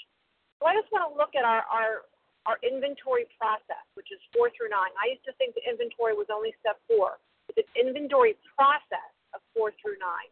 [0.61, 2.05] So I just want to look at our, our
[2.47, 4.95] our inventory process, which is four through nine.
[5.03, 7.19] I used to think the inventory was only step four.
[7.51, 10.31] It's an inventory process of four through nine.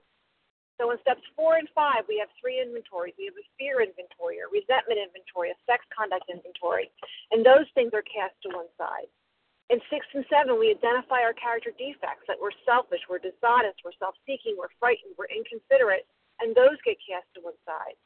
[0.81, 3.14] So in steps four and five, we have three inventories.
[3.14, 6.91] We have a fear inventory, a resentment inventory, a sex conduct inventory,
[7.31, 9.07] and those things are cast to one side.
[9.72, 13.97] In six and seven, we identify our character defects that we're selfish, we're dishonest, we're
[13.97, 16.05] self seeking, we're frightened, we're inconsiderate,
[16.43, 17.97] and those get cast to one side.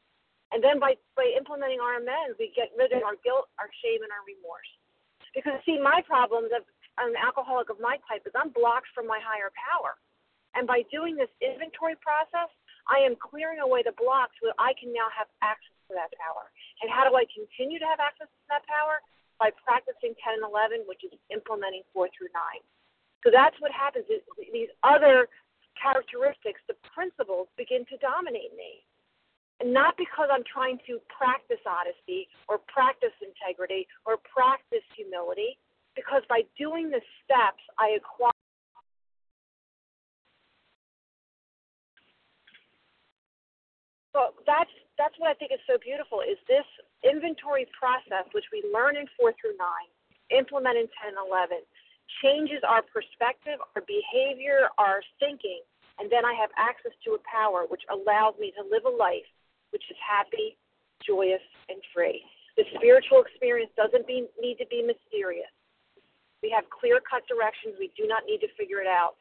[0.53, 4.01] And then by, by implementing our amends, we get rid of our guilt, our shame,
[4.01, 4.71] and our remorse.
[5.35, 6.65] Because, see, my problem as
[6.97, 9.93] an alcoholic of my type is I'm blocked from my higher power.
[10.55, 12.49] And by doing this inventory process,
[12.89, 16.09] I am clearing away the blocks so that I can now have access to that
[16.17, 16.49] power.
[16.81, 19.01] And how do I continue to have access to that power?
[19.39, 22.43] by practicing 10 and 11, which is implementing 4 through 9.
[23.23, 24.19] So that's what happens is
[24.51, 25.31] these other
[25.79, 28.83] characteristics, the principles begin to dominate me.
[29.63, 35.59] And not because I'm trying to practice honesty or practice integrity or practice humility,
[35.95, 38.38] because by doing the steps, I acquire.
[44.13, 46.65] So that's that's what I think is so beautiful is this
[47.05, 49.89] inventory process, which we learn in four through nine,
[50.33, 51.63] implement in 10 and 11,
[52.19, 55.61] changes our perspective, our behavior, our thinking,
[56.01, 59.27] and then I have access to a power which allows me to live a life
[59.71, 60.57] which is happy,
[61.05, 62.25] joyous, and free.
[62.57, 65.51] The spiritual experience doesn't be, need to be mysterious.
[66.41, 67.77] We have clear cut directions.
[67.77, 69.15] We do not need to figure it out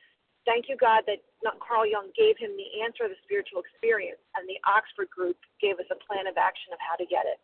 [0.49, 1.21] thank you, God, that
[1.61, 5.77] Carl Jung gave him the answer of the spiritual experience, and the Oxford group gave
[5.77, 7.37] us a plan of action of how to get it.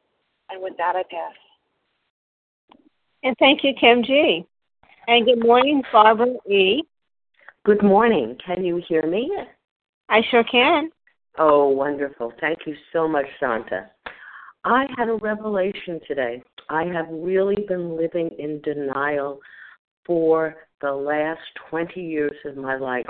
[0.49, 1.37] And with that, I pass.
[3.23, 4.47] And thank you, Kim G.
[5.07, 6.83] And good morning, Barbara E.
[7.65, 8.37] Good morning.
[8.45, 9.31] Can you hear me?
[10.09, 10.91] I sure can.
[11.39, 12.33] Oh, wonderful.
[12.41, 13.91] Thank you so much, Santa.
[14.65, 16.43] I had a revelation today.
[16.71, 19.41] I have really been living in denial
[20.07, 23.07] for the last 20 years of my life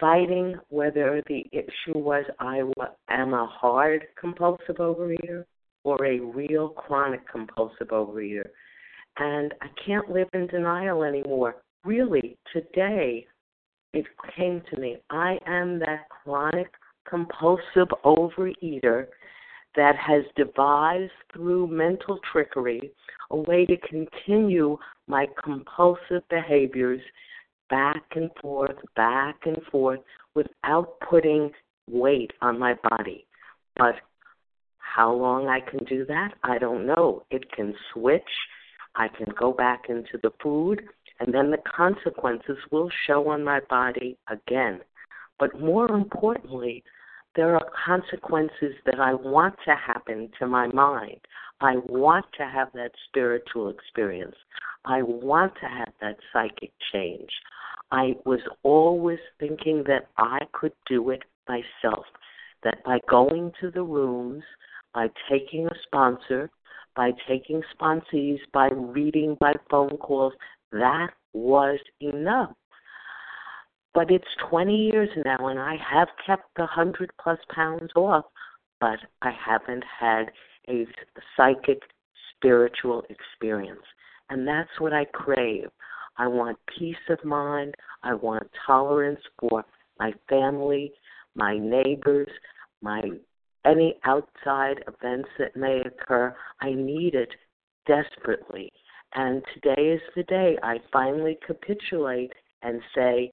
[0.00, 2.62] fighting whether the issue was I
[3.08, 5.44] am a hard compulsive overeater
[5.84, 8.48] or a real chronic compulsive overeater.
[9.18, 11.62] And I can't live in denial anymore.
[11.84, 13.24] Really, today
[13.92, 14.06] it
[14.36, 14.96] came to me.
[15.10, 16.72] I am that chronic
[17.08, 19.06] compulsive overeater
[19.76, 22.92] that has devised through mental trickery
[23.30, 27.00] a way to continue my compulsive behaviors
[27.70, 30.00] back and forth, back and forth,
[30.34, 31.50] without putting
[31.90, 33.26] weight on my body.
[33.76, 33.96] But
[34.78, 37.24] how long I can do that, I don't know.
[37.30, 38.22] It can switch.
[38.94, 40.82] I can go back into the food,
[41.18, 44.80] and then the consequences will show on my body again.
[45.38, 46.84] But more importantly,
[47.36, 51.20] there are consequences that I want to happen to my mind.
[51.60, 54.36] I want to have that spiritual experience.
[54.84, 57.30] I want to have that psychic change.
[57.90, 62.04] I was always thinking that I could do it myself,
[62.62, 64.42] that by going to the rooms,
[64.94, 66.50] by taking a sponsor,
[66.96, 70.32] by taking sponsees, by reading by phone calls,
[70.72, 72.52] that was enough.
[73.94, 78.24] But it's 20 years now, and I have kept the 100 plus pounds off,
[78.80, 80.32] but I haven't had
[80.68, 80.86] a
[81.36, 81.80] psychic
[82.36, 83.84] spiritual experience.
[84.30, 85.68] And that's what I crave.
[86.16, 87.74] I want peace of mind.
[88.02, 89.64] I want tolerance for
[89.98, 90.92] my family,
[91.34, 92.28] my neighbors,
[92.82, 93.02] my
[93.64, 96.34] any outside events that may occur.
[96.60, 97.30] I need it
[97.86, 98.72] desperately.
[99.14, 102.32] And today is the day I finally capitulate
[102.62, 103.32] and say,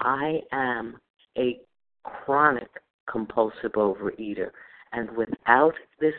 [0.00, 0.98] I am
[1.38, 1.60] a
[2.04, 2.68] chronic
[3.10, 4.50] compulsive overeater.
[4.92, 6.14] And without this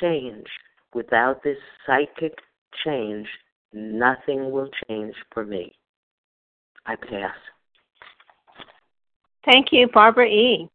[0.00, 0.46] change,
[0.94, 2.38] without this psychic
[2.84, 3.26] change,
[3.72, 5.72] nothing will change for me.
[6.86, 7.34] I pass.
[9.44, 10.68] Thank you, Barbara E.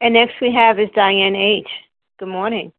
[0.00, 1.68] And next we have is Diane H.
[2.18, 2.72] Good morning.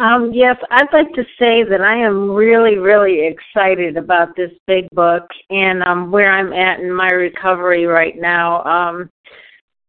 [0.00, 4.88] Um, yes, I'd like to say that I am really, really excited about this big
[4.90, 8.62] book and um, where I'm at in my recovery right now.
[8.62, 9.10] Um,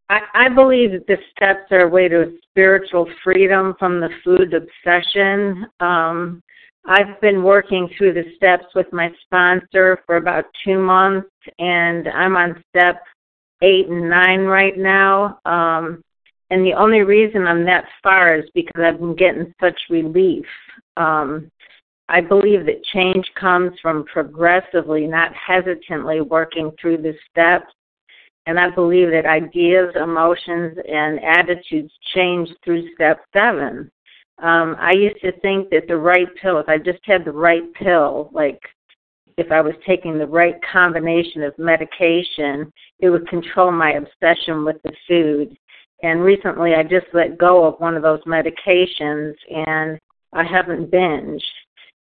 [0.10, 4.56] I, I believe that the steps are a way to spiritual freedom from the food
[4.56, 5.68] obsession.
[5.80, 6.42] Um,
[6.88, 11.30] I've been working through the steps with my sponsor for about two months,
[11.60, 13.04] and I'm on step
[13.62, 15.40] eight and nine right now.
[15.46, 16.02] Um,
[16.50, 20.46] and the only reason I'm that far is because I've been getting such relief.
[20.98, 21.52] Um,
[22.08, 27.72] I believe that change comes from progressively, not hesitantly working through the steps.
[28.48, 33.92] And I believe that ideas, emotions, and attitudes change through step seven.
[34.42, 37.72] Um, I used to think that the right pill, if I just had the right
[37.76, 38.60] pill, like
[39.38, 44.78] if I was taking the right combination of medication, it would control my obsession with
[44.84, 45.56] the food.
[46.04, 50.00] And recently I just let go of one of those medications and
[50.34, 51.42] I haven't binged.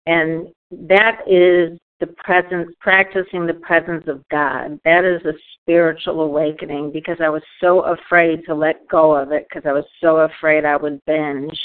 [0.06, 4.78] And that is the presence, practicing the presence of God.
[4.84, 9.46] That is a spiritual awakening because I was so afraid to let go of it
[9.48, 11.58] because I was so afraid I would binge.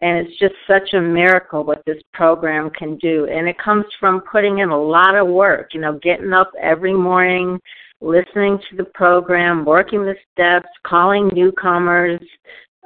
[0.00, 3.26] And it's just such a miracle what this program can do.
[3.26, 6.94] And it comes from putting in a lot of work, you know, getting up every
[6.94, 7.58] morning,
[8.04, 12.20] listening to the program, working the steps, calling newcomers,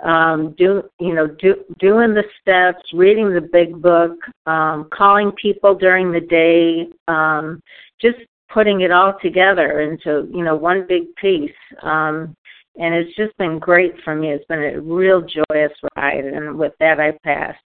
[0.04, 4.12] um, do you know do, doing the steps, reading the big book,
[4.46, 7.60] um, calling people during the day, um,
[8.00, 8.18] just
[8.52, 11.50] putting it all together into you know one big piece.
[11.82, 12.34] Um,
[12.76, 14.28] and it's just been great for me.
[14.28, 17.56] It's been a real joyous ride, and with that, I pass.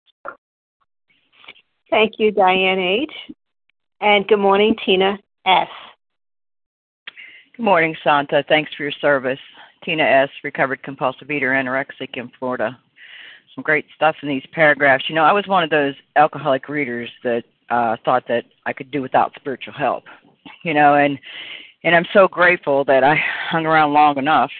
[1.91, 3.35] Thank you, Diane H.
[4.01, 5.69] And good morning, Tina S.
[7.57, 8.43] Good morning, Santa.
[8.49, 9.39] Thanks for your service.
[9.85, 12.79] Tina S., recovered compulsive eater, anorexic in Florida.
[13.55, 15.05] Some great stuff in these paragraphs.
[15.07, 18.91] You know, I was one of those alcoholic readers that uh, thought that I could
[18.91, 20.05] do without spiritual help.
[20.65, 21.19] You know, and
[21.85, 23.17] and I'm so grateful that I
[23.51, 24.51] hung around long enough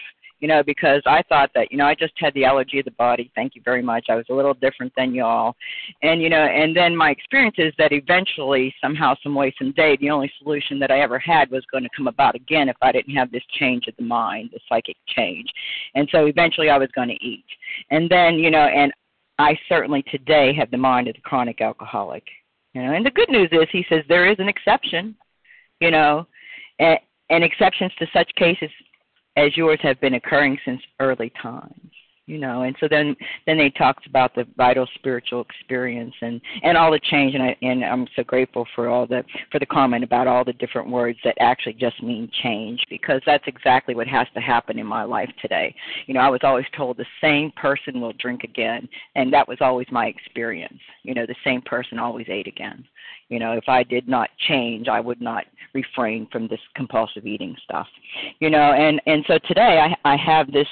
[0.43, 2.91] you know, because I thought that, you know, I just had the allergy of the
[2.91, 3.31] body.
[3.33, 4.07] Thank you very much.
[4.09, 5.55] I was a little different than y'all.
[6.01, 9.97] And, you know, and then my experience is that eventually, somehow, some way, some day,
[10.01, 12.91] the only solution that I ever had was going to come about again if I
[12.91, 15.49] didn't have this change of the mind, the psychic change.
[15.95, 17.45] And so eventually I was going to eat.
[17.89, 18.91] And then, you know, and
[19.39, 22.25] I certainly today have the mind of the chronic alcoholic.
[22.73, 25.15] You know, and the good news is he says there is an exception,
[25.79, 26.27] you know,
[26.79, 28.69] and, and exceptions to such cases
[29.35, 31.91] as yours have been occurring since early times
[32.25, 33.15] you know and so then
[33.45, 37.55] then they talked about the vital spiritual experience and and all the change and i
[37.61, 41.19] and i'm so grateful for all the for the comment about all the different words
[41.23, 45.29] that actually just mean change because that's exactly what has to happen in my life
[45.41, 45.75] today.
[46.05, 49.57] You know i was always told the same person will drink again and that was
[49.59, 50.79] always my experience.
[51.03, 52.85] You know the same person always ate again.
[53.33, 57.55] You know, if I did not change, I would not refrain from this compulsive eating
[57.63, 57.87] stuff.
[58.39, 60.67] You know, and and so today I I have this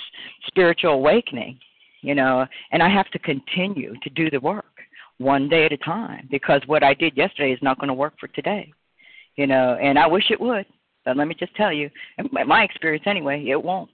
[0.45, 1.40] spiritual awakening,
[2.01, 4.65] you know, and I have to continue to do the work
[5.17, 8.13] one day at a time because what I did yesterday is not going to work
[8.19, 8.71] for today.
[9.35, 10.65] You know, and I wish it would,
[11.05, 13.89] but let me just tell you, in my experience anyway, it won't.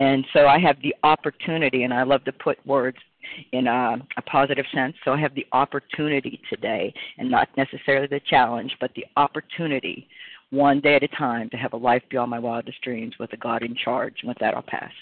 [0.00, 2.98] And so I have the opportunity, and I love to put words
[3.52, 4.94] in a, a positive sense.
[5.04, 10.08] So I have the opportunity today, and not necessarily the challenge, but the opportunity,
[10.50, 13.36] one day at a time, to have a life beyond my wildest dreams with a
[13.36, 14.16] God in charge.
[14.20, 14.92] And with that, I'll pass.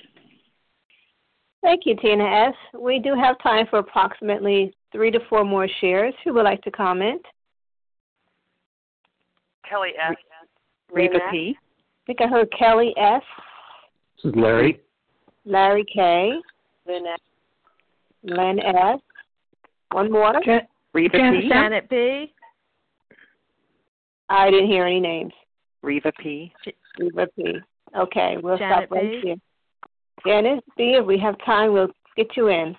[1.65, 2.55] Thank you, Tina S.
[2.79, 6.13] We do have time for approximately three to four more shares.
[6.23, 7.23] Who would like to comment?
[9.67, 10.15] Kelly S.
[10.93, 11.57] Reva P.
[11.59, 13.23] I think I heard Kelly S.
[14.23, 14.79] This is Larry.
[15.47, 16.33] Larry K.
[16.87, 17.19] Lynn S.
[18.25, 19.01] Lynn S.
[19.93, 20.35] One more.
[20.45, 21.49] Jan- Reva Jan- P.
[21.49, 22.31] Janet B.
[24.29, 25.33] I didn't hear any names.
[25.81, 26.53] Reva P.
[26.99, 27.57] Reva P.
[27.97, 29.21] Okay, we'll Janet stop right B.
[29.25, 29.37] here.
[30.27, 30.97] Janice B.
[30.99, 32.77] If we have time, we'll get you in.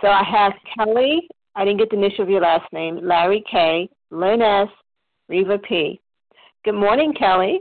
[0.00, 1.28] So I have Kelly.
[1.56, 3.00] I didn't get the initial of your last name.
[3.02, 3.88] Larry K.
[4.10, 4.68] Lynn S.
[5.28, 6.00] Reva P.
[6.64, 7.60] Good morning, Kelly.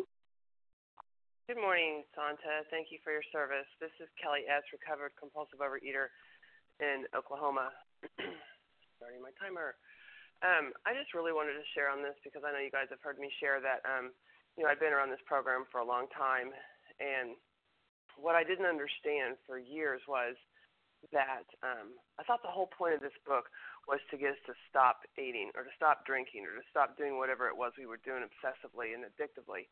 [1.47, 2.63] Good morning, Santa.
[2.71, 3.67] Thank you for your service.
[3.79, 6.07] This is Kelly S., recovered compulsive overeater
[6.79, 7.71] in Oklahoma.
[8.97, 9.75] Starting my timer.
[10.43, 13.03] Um, I just really wanted to share on this because I know you guys have
[13.03, 14.11] heard me share that um,
[14.59, 16.51] you know I've been around this program for a long time,
[16.99, 17.39] and
[18.17, 20.35] what I didn't understand for years was
[21.11, 23.51] that um, I thought the whole point of this book
[23.91, 27.19] was to get us to stop eating or to stop drinking or to stop doing
[27.19, 29.67] whatever it was we were doing obsessively and addictively.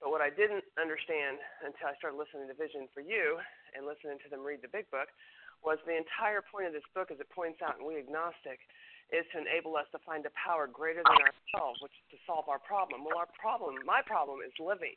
[0.00, 3.36] But what I didn't understand until I started listening to Vision for You
[3.76, 5.12] and listening to them read the big book
[5.60, 8.64] was the entire point of this book, as it points out in We Agnostic,
[9.12, 12.48] is to enable us to find a power greater than ourselves, which is to solve
[12.48, 13.04] our problem.
[13.04, 14.96] Well, our problem, my problem, is living.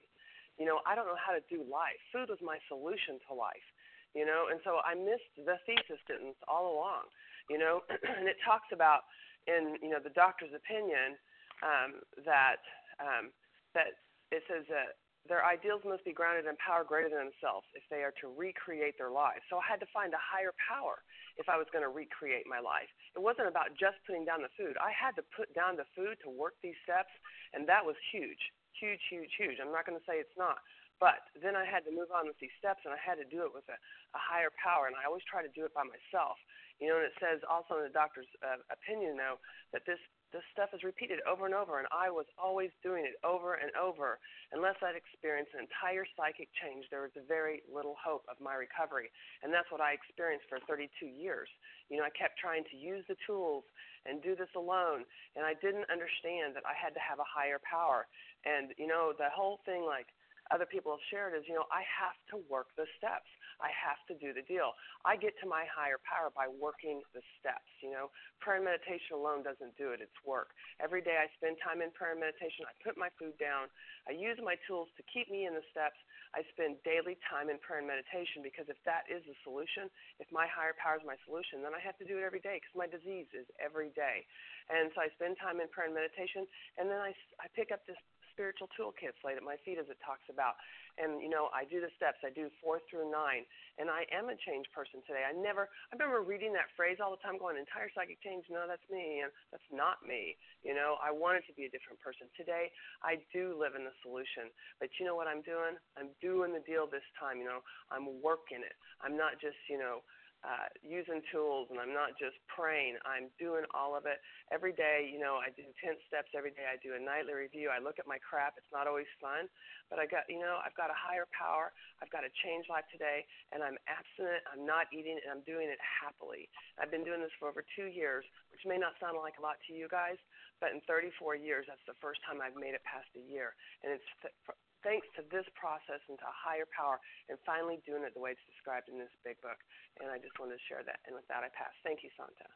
[0.58, 1.98] You know, I don't know how to do life.
[2.14, 3.68] Food was my solution to life.
[4.14, 7.10] You know, and so I missed the thesis sentence all along.
[7.50, 7.82] You know,
[8.18, 9.10] and it talks about
[9.50, 11.18] in you know the doctor's opinion
[11.66, 12.62] um, that
[13.02, 13.34] um,
[13.74, 13.98] that
[14.30, 18.04] it says that their ideals must be grounded in power greater than themselves if they
[18.04, 19.40] are to recreate their lives.
[19.48, 21.00] So I had to find a higher power
[21.40, 22.92] if I was going to recreate my life.
[23.16, 24.76] It wasn't about just putting down the food.
[24.84, 27.12] I had to put down the food to work these steps,
[27.56, 28.52] and that was huge,
[28.84, 29.58] huge, huge, huge.
[29.64, 30.60] I'm not going to say it's not.
[31.00, 33.48] But then I had to move on with these steps, and I had to do
[33.48, 33.80] it with a,
[34.12, 34.92] a higher power.
[34.92, 36.36] And I always try to do it by myself.
[36.84, 39.40] You know, and it says also in the doctor's uh, opinion, though,
[39.72, 40.00] that this
[40.34, 43.70] this stuff is repeated over and over, and I was always doing it over and
[43.78, 44.18] over.
[44.50, 49.14] Unless I'd experienced an entire psychic change, there was very little hope of my recovery.
[49.46, 51.48] And that's what I experienced for 32 years.
[51.94, 53.64] You know, I kept trying to use the tools
[54.10, 55.06] and do this alone,
[55.38, 58.10] and I didn't understand that I had to have a higher power.
[58.44, 60.10] And, you know, the whole thing, like
[60.50, 63.30] other people have shared, is, you know, I have to work the steps.
[63.62, 64.74] I have to do the deal.
[65.06, 67.70] I get to my higher power by working the steps.
[67.84, 68.08] You know,
[68.40, 70.02] prayer and meditation alone doesn't do it.
[70.02, 70.56] It's work.
[70.80, 72.66] Every day I spend time in prayer and meditation.
[72.66, 73.70] I put my food down.
[74.10, 76.00] I use my tools to keep me in the steps.
[76.34, 79.88] I spend daily time in prayer and meditation because if that is the solution,
[80.18, 82.58] if my higher power is my solution, then I have to do it every day
[82.58, 84.26] because my disease is every day.
[84.74, 86.50] And so I spend time in prayer and meditation,
[86.82, 88.00] and then I, I pick up this
[88.34, 90.58] spiritual toolkits laid at my feet, as it talks about.
[90.98, 92.22] And you know, I do the steps.
[92.26, 93.46] I do four through nine,
[93.78, 95.26] and I am a changed person today.
[95.26, 95.70] I never.
[95.90, 99.22] I remember reading that phrase all the time, going, "Entire psychic change." No, that's me,
[99.22, 100.38] and that's not me.
[100.66, 102.30] You know, I wanted to be a different person.
[102.38, 104.50] Today, I do live in the solution.
[104.82, 105.78] But you know what I'm doing?
[105.98, 107.38] I'm doing the deal this time.
[107.38, 108.78] You know, I'm working it.
[109.02, 110.02] I'm not just, you know
[110.44, 113.00] uh, using tools and I'm not just praying.
[113.08, 114.20] I'm doing all of it
[114.52, 115.08] every day.
[115.08, 116.68] You know, I do 10 steps every day.
[116.68, 117.72] I do a nightly review.
[117.72, 118.60] I look at my crap.
[118.60, 119.48] It's not always fun,
[119.88, 121.72] but I got, you know, I've got a higher power.
[122.04, 123.24] I've got a change life today
[123.56, 124.44] and I'm abstinent.
[124.52, 126.52] I'm not eating and I'm doing it happily.
[126.76, 129.64] I've been doing this for over two years, which may not sound like a lot
[129.68, 130.20] to you guys,
[130.60, 133.56] but in 34 years, that's the first time I've made it past a year.
[133.84, 134.36] And it's th-
[134.84, 137.00] thanks to this process and to a higher power
[137.32, 139.58] and finally doing it the way it's described in this big book.
[140.04, 141.00] And I just wanted to share that.
[141.08, 141.74] And with that, I pass.
[141.82, 142.48] Thank you, Santa.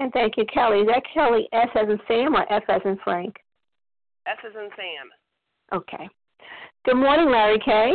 [0.00, 0.82] And thank you, Kelly.
[0.82, 3.36] Is that Kelly S as in Sam or F as in Frank?
[4.26, 5.06] S as in Sam.
[5.72, 6.08] Okay.
[6.84, 7.94] Good morning, Larry K.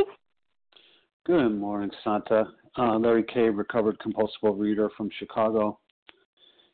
[1.26, 2.54] Good morning, Santa.
[2.78, 5.80] Uh, Larry K, recovered compulsive reader from Chicago.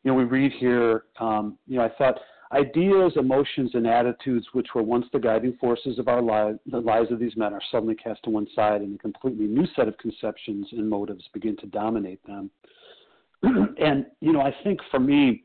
[0.03, 2.19] You know, we read here, um, you know, I thought
[2.51, 7.11] Ideas, emotions, and attitudes, which were once the guiding forces of our lives, the lives
[7.11, 9.97] of these men, are suddenly cast to one side, and a completely new set of
[9.97, 12.51] conceptions and motives begin to dominate them.
[13.43, 15.43] and, you know, I think for me,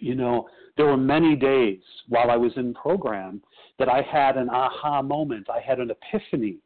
[0.00, 3.42] you know, there were many days while I was in program
[3.78, 5.48] that I had an aha moment.
[5.50, 6.58] I had an epiphany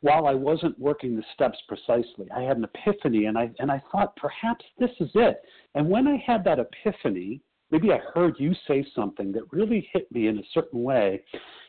[0.00, 2.30] while I wasn't working the steps precisely.
[2.34, 5.42] I had an epiphany and I and I thought perhaps this is it.
[5.74, 7.40] And when I had that epiphany,
[7.70, 11.22] maybe I heard you say something that really hit me in a certain way.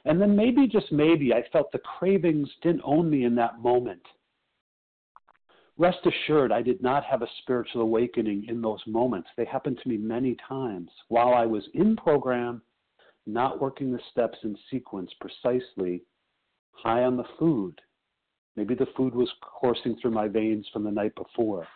[0.05, 4.01] And then maybe, just maybe, I felt the cravings didn't own me in that moment.
[5.77, 9.29] Rest assured, I did not have a spiritual awakening in those moments.
[9.35, 12.61] They happened to me many times while I was in program,
[13.25, 16.03] not working the steps in sequence precisely,
[16.71, 17.79] high on the food.
[18.55, 21.67] Maybe the food was coursing through my veins from the night before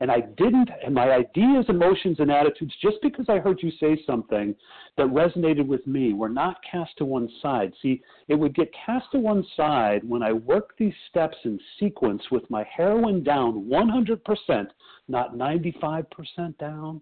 [0.00, 4.00] and I didn't, and my ideas, emotions, and attitudes, just because I heard you say
[4.06, 4.54] something
[4.96, 7.72] that resonated with me, were not cast to one side.
[7.82, 12.22] See, it would get cast to one side when I worked these steps in sequence
[12.30, 14.66] with my heroin down 100%,
[15.08, 17.00] not 95% down,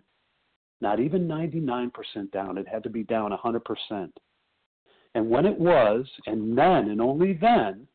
[0.80, 1.90] not even 99%
[2.32, 2.56] down.
[2.56, 4.10] It had to be down 100%.
[5.14, 7.86] And when it was, and then and only then,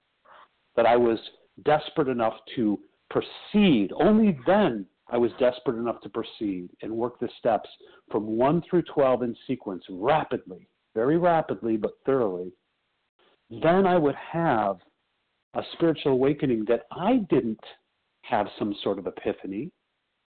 [0.75, 1.19] that I was
[1.63, 2.79] desperate enough to
[3.09, 7.69] proceed, only then I was desperate enough to proceed and work the steps
[8.09, 12.53] from 1 through 12 in sequence rapidly, very rapidly, but thoroughly.
[13.49, 14.77] Then I would have
[15.53, 17.59] a spiritual awakening that I didn't
[18.21, 19.69] have some sort of epiphany.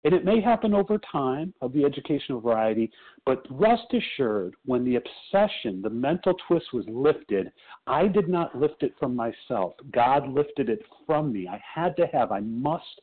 [0.04, 2.90] And it may happen over time of the educational variety,
[3.24, 7.52] but rest assured, when the obsession, the mental twist was lifted,
[7.86, 9.74] I did not lift it from myself.
[9.92, 11.48] God lifted it from me.
[11.48, 13.02] I had to have, I must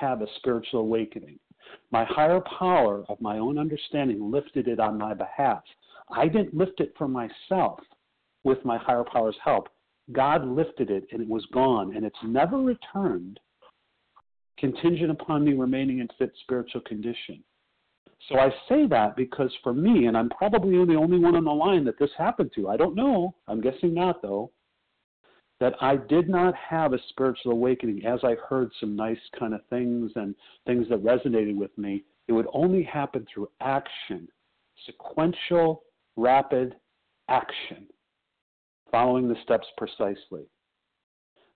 [0.00, 1.38] have a spiritual awakening.
[1.92, 5.62] My higher power of my own understanding lifted it on my behalf.
[6.10, 7.80] I didn't lift it for myself
[8.42, 9.68] with my higher power's help.
[10.12, 13.38] God lifted it and it was gone and it's never returned,
[14.58, 17.44] contingent upon me remaining in fit spiritual condition.
[18.28, 21.50] So I say that because for me, and I'm probably the only one on the
[21.50, 24.50] line that this happened to, I don't know, I'm guessing not though,
[25.60, 29.60] that I did not have a spiritual awakening as I heard some nice kind of
[29.68, 30.34] things and
[30.66, 32.02] things that resonated with me.
[32.28, 34.26] It would only happen through action,
[34.86, 35.82] sequential,
[36.16, 36.76] rapid
[37.28, 37.86] action,
[38.90, 40.46] following the steps precisely.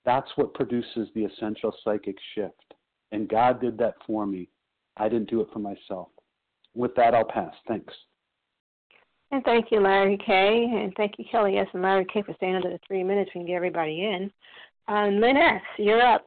[0.05, 2.75] That's what produces the essential psychic shift.
[3.11, 4.51] And God did that for me.
[4.97, 6.09] I didn't do it for myself.
[6.75, 7.55] With that, I'll pass.
[7.67, 7.95] Thanks.
[9.35, 10.71] And thank you, Larry K.
[10.81, 11.67] And thank you, Kelly S.
[11.73, 12.23] and Larry K.
[12.23, 14.31] for staying under the three minutes We can get everybody in.
[14.87, 16.25] Um, Lynn S., you're up.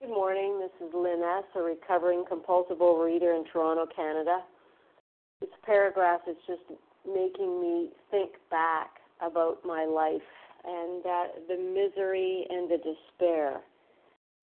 [0.00, 0.60] Good morning.
[0.60, 4.42] This is Lynn S., a recovering compulsive overeater in Toronto, Canada.
[5.40, 6.62] This paragraph is just
[7.04, 10.22] making me think back about my life
[10.64, 13.60] and that the misery and the despair,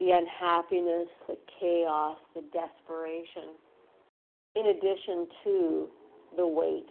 [0.01, 3.55] the unhappiness, the chaos, the desperation,
[4.57, 5.87] in addition to
[6.35, 6.87] the weight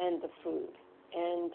[0.00, 0.72] and the food.
[1.12, 1.52] And,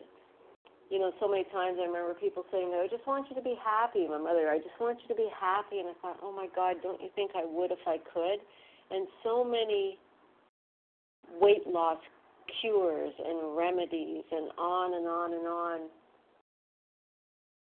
[0.91, 3.55] you know, so many times I remember people saying, I just want you to be
[3.57, 4.07] happy.
[4.07, 5.79] My mother, I just want you to be happy.
[5.79, 8.39] And I thought, oh my God, don't you think I would if I could?
[8.91, 9.97] And so many
[11.41, 11.97] weight loss
[12.61, 15.79] cures and remedies and on and on and on.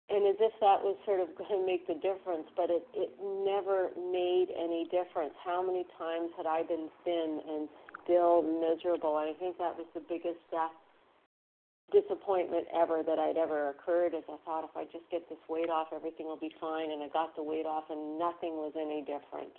[0.08, 3.10] And as if that was sort of going to make the difference, but it, it
[3.42, 5.34] never made any difference.
[5.42, 7.68] How many times had I been thin and
[8.06, 9.18] still miserable?
[9.18, 10.70] And I think that was the biggest uh,
[11.90, 14.14] disappointment ever that I'd ever occurred.
[14.14, 16.94] Is I thought if I just get this weight off, everything will be fine.
[16.94, 19.52] And I got the weight off, and nothing was any different.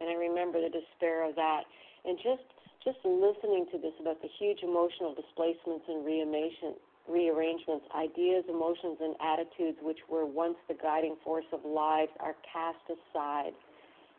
[0.00, 1.68] And I remember the despair of that.
[2.08, 2.48] And just
[2.80, 9.76] just listening to this about the huge emotional displacements and rearrangements, ideas, emotions, and attitudes
[9.82, 13.52] which were once the guiding force of lives are cast aside,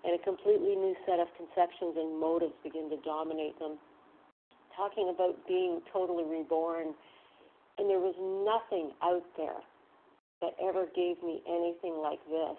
[0.04, 3.78] and a completely new set of conceptions and motives begin to dominate them.
[4.76, 6.96] Talking about being totally reborn,
[7.78, 9.62] and there was nothing out there
[10.42, 12.58] that ever gave me anything like this.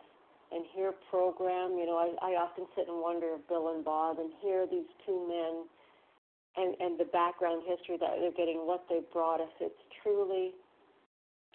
[0.53, 4.21] And here, program, you know, I, I often sit and wonder of Bill and Bob,
[4.21, 5.65] and here these two men
[6.57, 9.49] and and the background history that they're getting, what they brought us.
[9.61, 10.53] It's truly,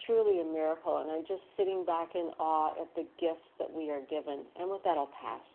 [0.04, 3.90] truly a miracle, and I'm just sitting back in awe at the gifts that we
[3.90, 4.42] are given.
[4.58, 5.46] And with that, I'll pass.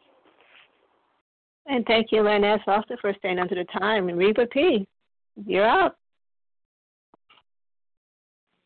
[1.66, 2.60] And thank you, Lynn S.
[2.68, 4.10] also for staying under the time.
[4.10, 4.88] And Reva P.,
[5.46, 5.98] you're up.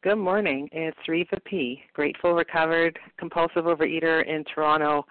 [0.03, 0.69] Good morning.
[0.71, 5.05] It's Reva P., grateful, recovered, compulsive overeater in Toronto.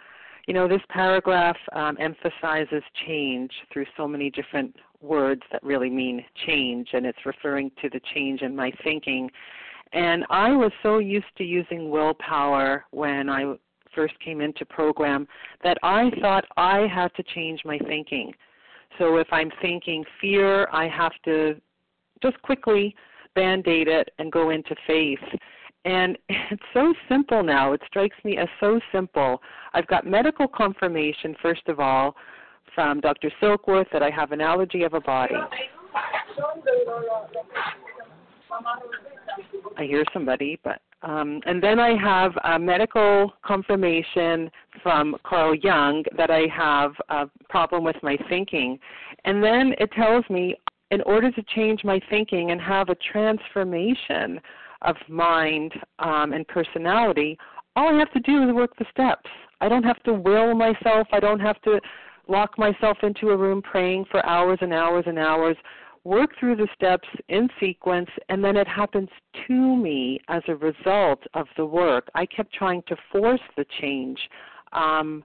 [0.47, 6.24] You know, this paragraph um, emphasizes change through so many different words that really mean
[6.47, 9.30] change, and it's referring to the change in my thinking.
[9.93, 13.55] And I was so used to using willpower when I
[13.97, 15.26] first came into program
[15.64, 18.32] that I thought I had to change my thinking.
[18.99, 21.61] So if I'm thinking fear, I have to
[22.22, 22.94] just quickly
[23.34, 25.18] band aid it and go into faith.
[25.84, 27.72] And it's so simple now.
[27.72, 29.40] It strikes me as so simple.
[29.72, 32.14] I've got medical confirmation, first of all,
[32.74, 33.30] from Dr.
[33.40, 35.34] Silkworth that I have an allergy of a body.
[39.78, 44.51] I hear somebody, but um, and then I have a medical confirmation
[44.82, 48.78] from Carl Jung that I have a problem with my thinking.
[49.24, 50.57] And then it tells me
[50.90, 54.40] in order to change my thinking and have a transformation
[54.82, 57.38] of mind um, and personality,
[57.74, 59.28] all I have to do is work the steps.
[59.61, 61.09] I don't have to will myself.
[61.12, 61.80] I don't have to
[62.28, 65.57] lock myself into a room praying for hours and hours and hours,
[66.07, 69.09] work through the steps in sequence, and then it happens
[69.46, 72.09] to me as a result of the work.
[72.14, 74.18] I kept trying to force the change.
[74.72, 75.24] Um,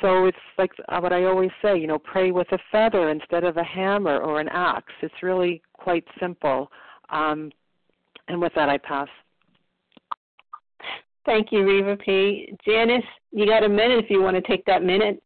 [0.00, 3.56] so it's like what I always say, you know, pray with a feather instead of
[3.56, 4.92] a hammer or an axe.
[5.02, 6.70] It's really quite simple.
[7.10, 7.50] Um,
[8.28, 9.08] and with that, I pass.
[11.26, 12.54] Thank you, Reva P.
[12.64, 15.22] Janice, you got a minute if you want to take that minute.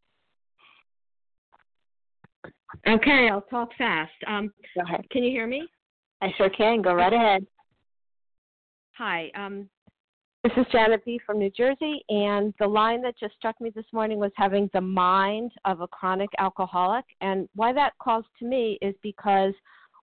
[2.86, 4.12] Okay, I'll talk fast.
[4.26, 5.04] Um, Go ahead.
[5.10, 5.66] Can you hear me?
[6.20, 6.82] I sure can.
[6.82, 7.46] Go right ahead.
[8.96, 9.30] Hi.
[9.34, 9.68] Um,
[10.44, 11.20] this is Janet B.
[11.26, 14.80] from New Jersey, and the line that just struck me this morning was having the
[14.80, 17.04] mind of a chronic alcoholic.
[17.20, 19.52] And why that calls to me is because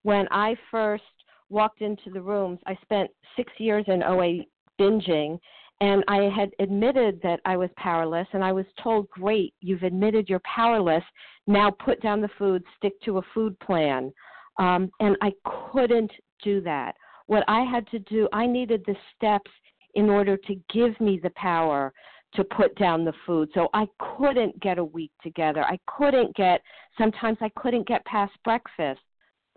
[0.03, 1.03] when I first
[1.49, 4.39] walked into the rooms, I spent six years in OA
[4.79, 5.39] binging,
[5.81, 10.29] and I had admitted that I was powerless, and I was told, Great, you've admitted
[10.29, 11.03] you're powerless.
[11.47, 14.11] Now put down the food, stick to a food plan.
[14.57, 15.33] Um, and I
[15.71, 16.11] couldn't
[16.43, 16.95] do that.
[17.27, 19.51] What I had to do, I needed the steps
[19.95, 21.91] in order to give me the power
[22.35, 23.49] to put down the food.
[23.53, 25.63] So I couldn't get a week together.
[25.63, 26.61] I couldn't get,
[26.97, 29.01] sometimes I couldn't get past breakfast.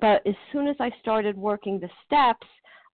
[0.00, 2.46] But as soon as I started working the steps,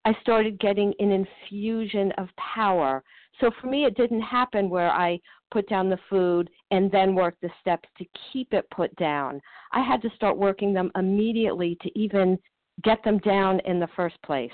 [0.04, 3.02] I started getting an infusion of power.
[3.40, 5.18] So for me, it didn't happen where I
[5.50, 9.40] put down the food and then work the steps to keep it put down.
[9.72, 12.38] I had to start working them immediately to even
[12.82, 14.50] get them down in the first place.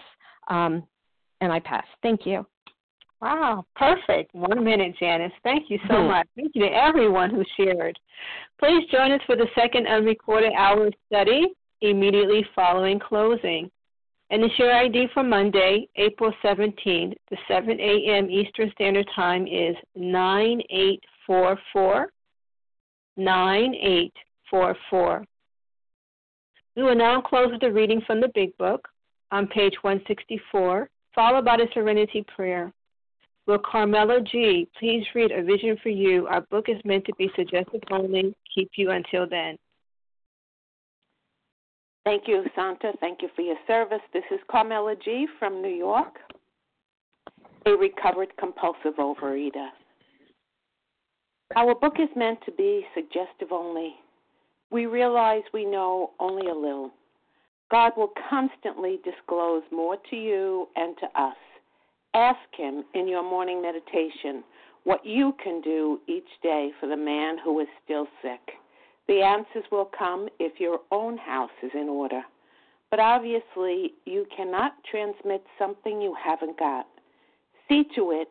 [0.48, 0.84] Um,
[1.40, 1.88] and I passed.
[2.02, 2.46] Thank you.
[3.20, 4.34] Wow, perfect.
[4.34, 5.32] One minute, Janice.
[5.42, 6.08] Thank you so Hmm.
[6.08, 6.28] much.
[6.36, 7.98] Thank you to everyone who shared.
[8.58, 11.48] Please join us for the second unrecorded hour study
[11.82, 13.70] immediately following closing.
[14.30, 18.30] And the share ID for Monday, April 17th, the 7 a.m.
[18.30, 22.12] Eastern Standard Time is 9844.
[23.16, 25.24] 9844.
[26.76, 28.86] We will now close with a reading from the Big Book
[29.32, 32.72] on page 164, followed by the Serenity Prayer.
[33.46, 34.68] Will Carmela G.
[34.78, 36.28] please read A Vision for You?
[36.28, 38.32] Our book is meant to be suggestive only.
[38.54, 39.58] Keep you until then.
[42.04, 42.92] Thank you, Santa.
[43.00, 44.00] Thank you for your service.
[44.12, 45.26] This is Carmela G.
[45.38, 46.16] from New York,
[47.66, 49.68] a recovered compulsive overeater.
[51.56, 53.96] Our book is meant to be suggestive only.
[54.70, 56.90] We realize we know only a little.
[57.70, 61.36] God will constantly disclose more to you and to us.
[62.14, 64.42] Ask Him in your morning meditation
[64.84, 68.40] what you can do each day for the man who is still sick.
[69.10, 72.22] The answers will come if your own house is in order.
[72.92, 76.86] But obviously, you cannot transmit something you haven't got.
[77.68, 78.28] See to it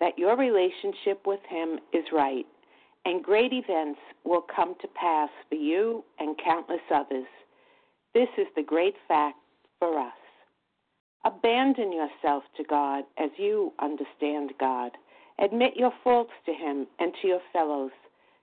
[0.00, 2.46] that your relationship with Him is right,
[3.04, 7.28] and great events will come to pass for you and countless others.
[8.14, 9.36] This is the great fact
[9.78, 10.12] for us.
[11.26, 14.92] Abandon yourself to God as you understand God.
[15.38, 17.90] Admit your faults to Him and to your fellows.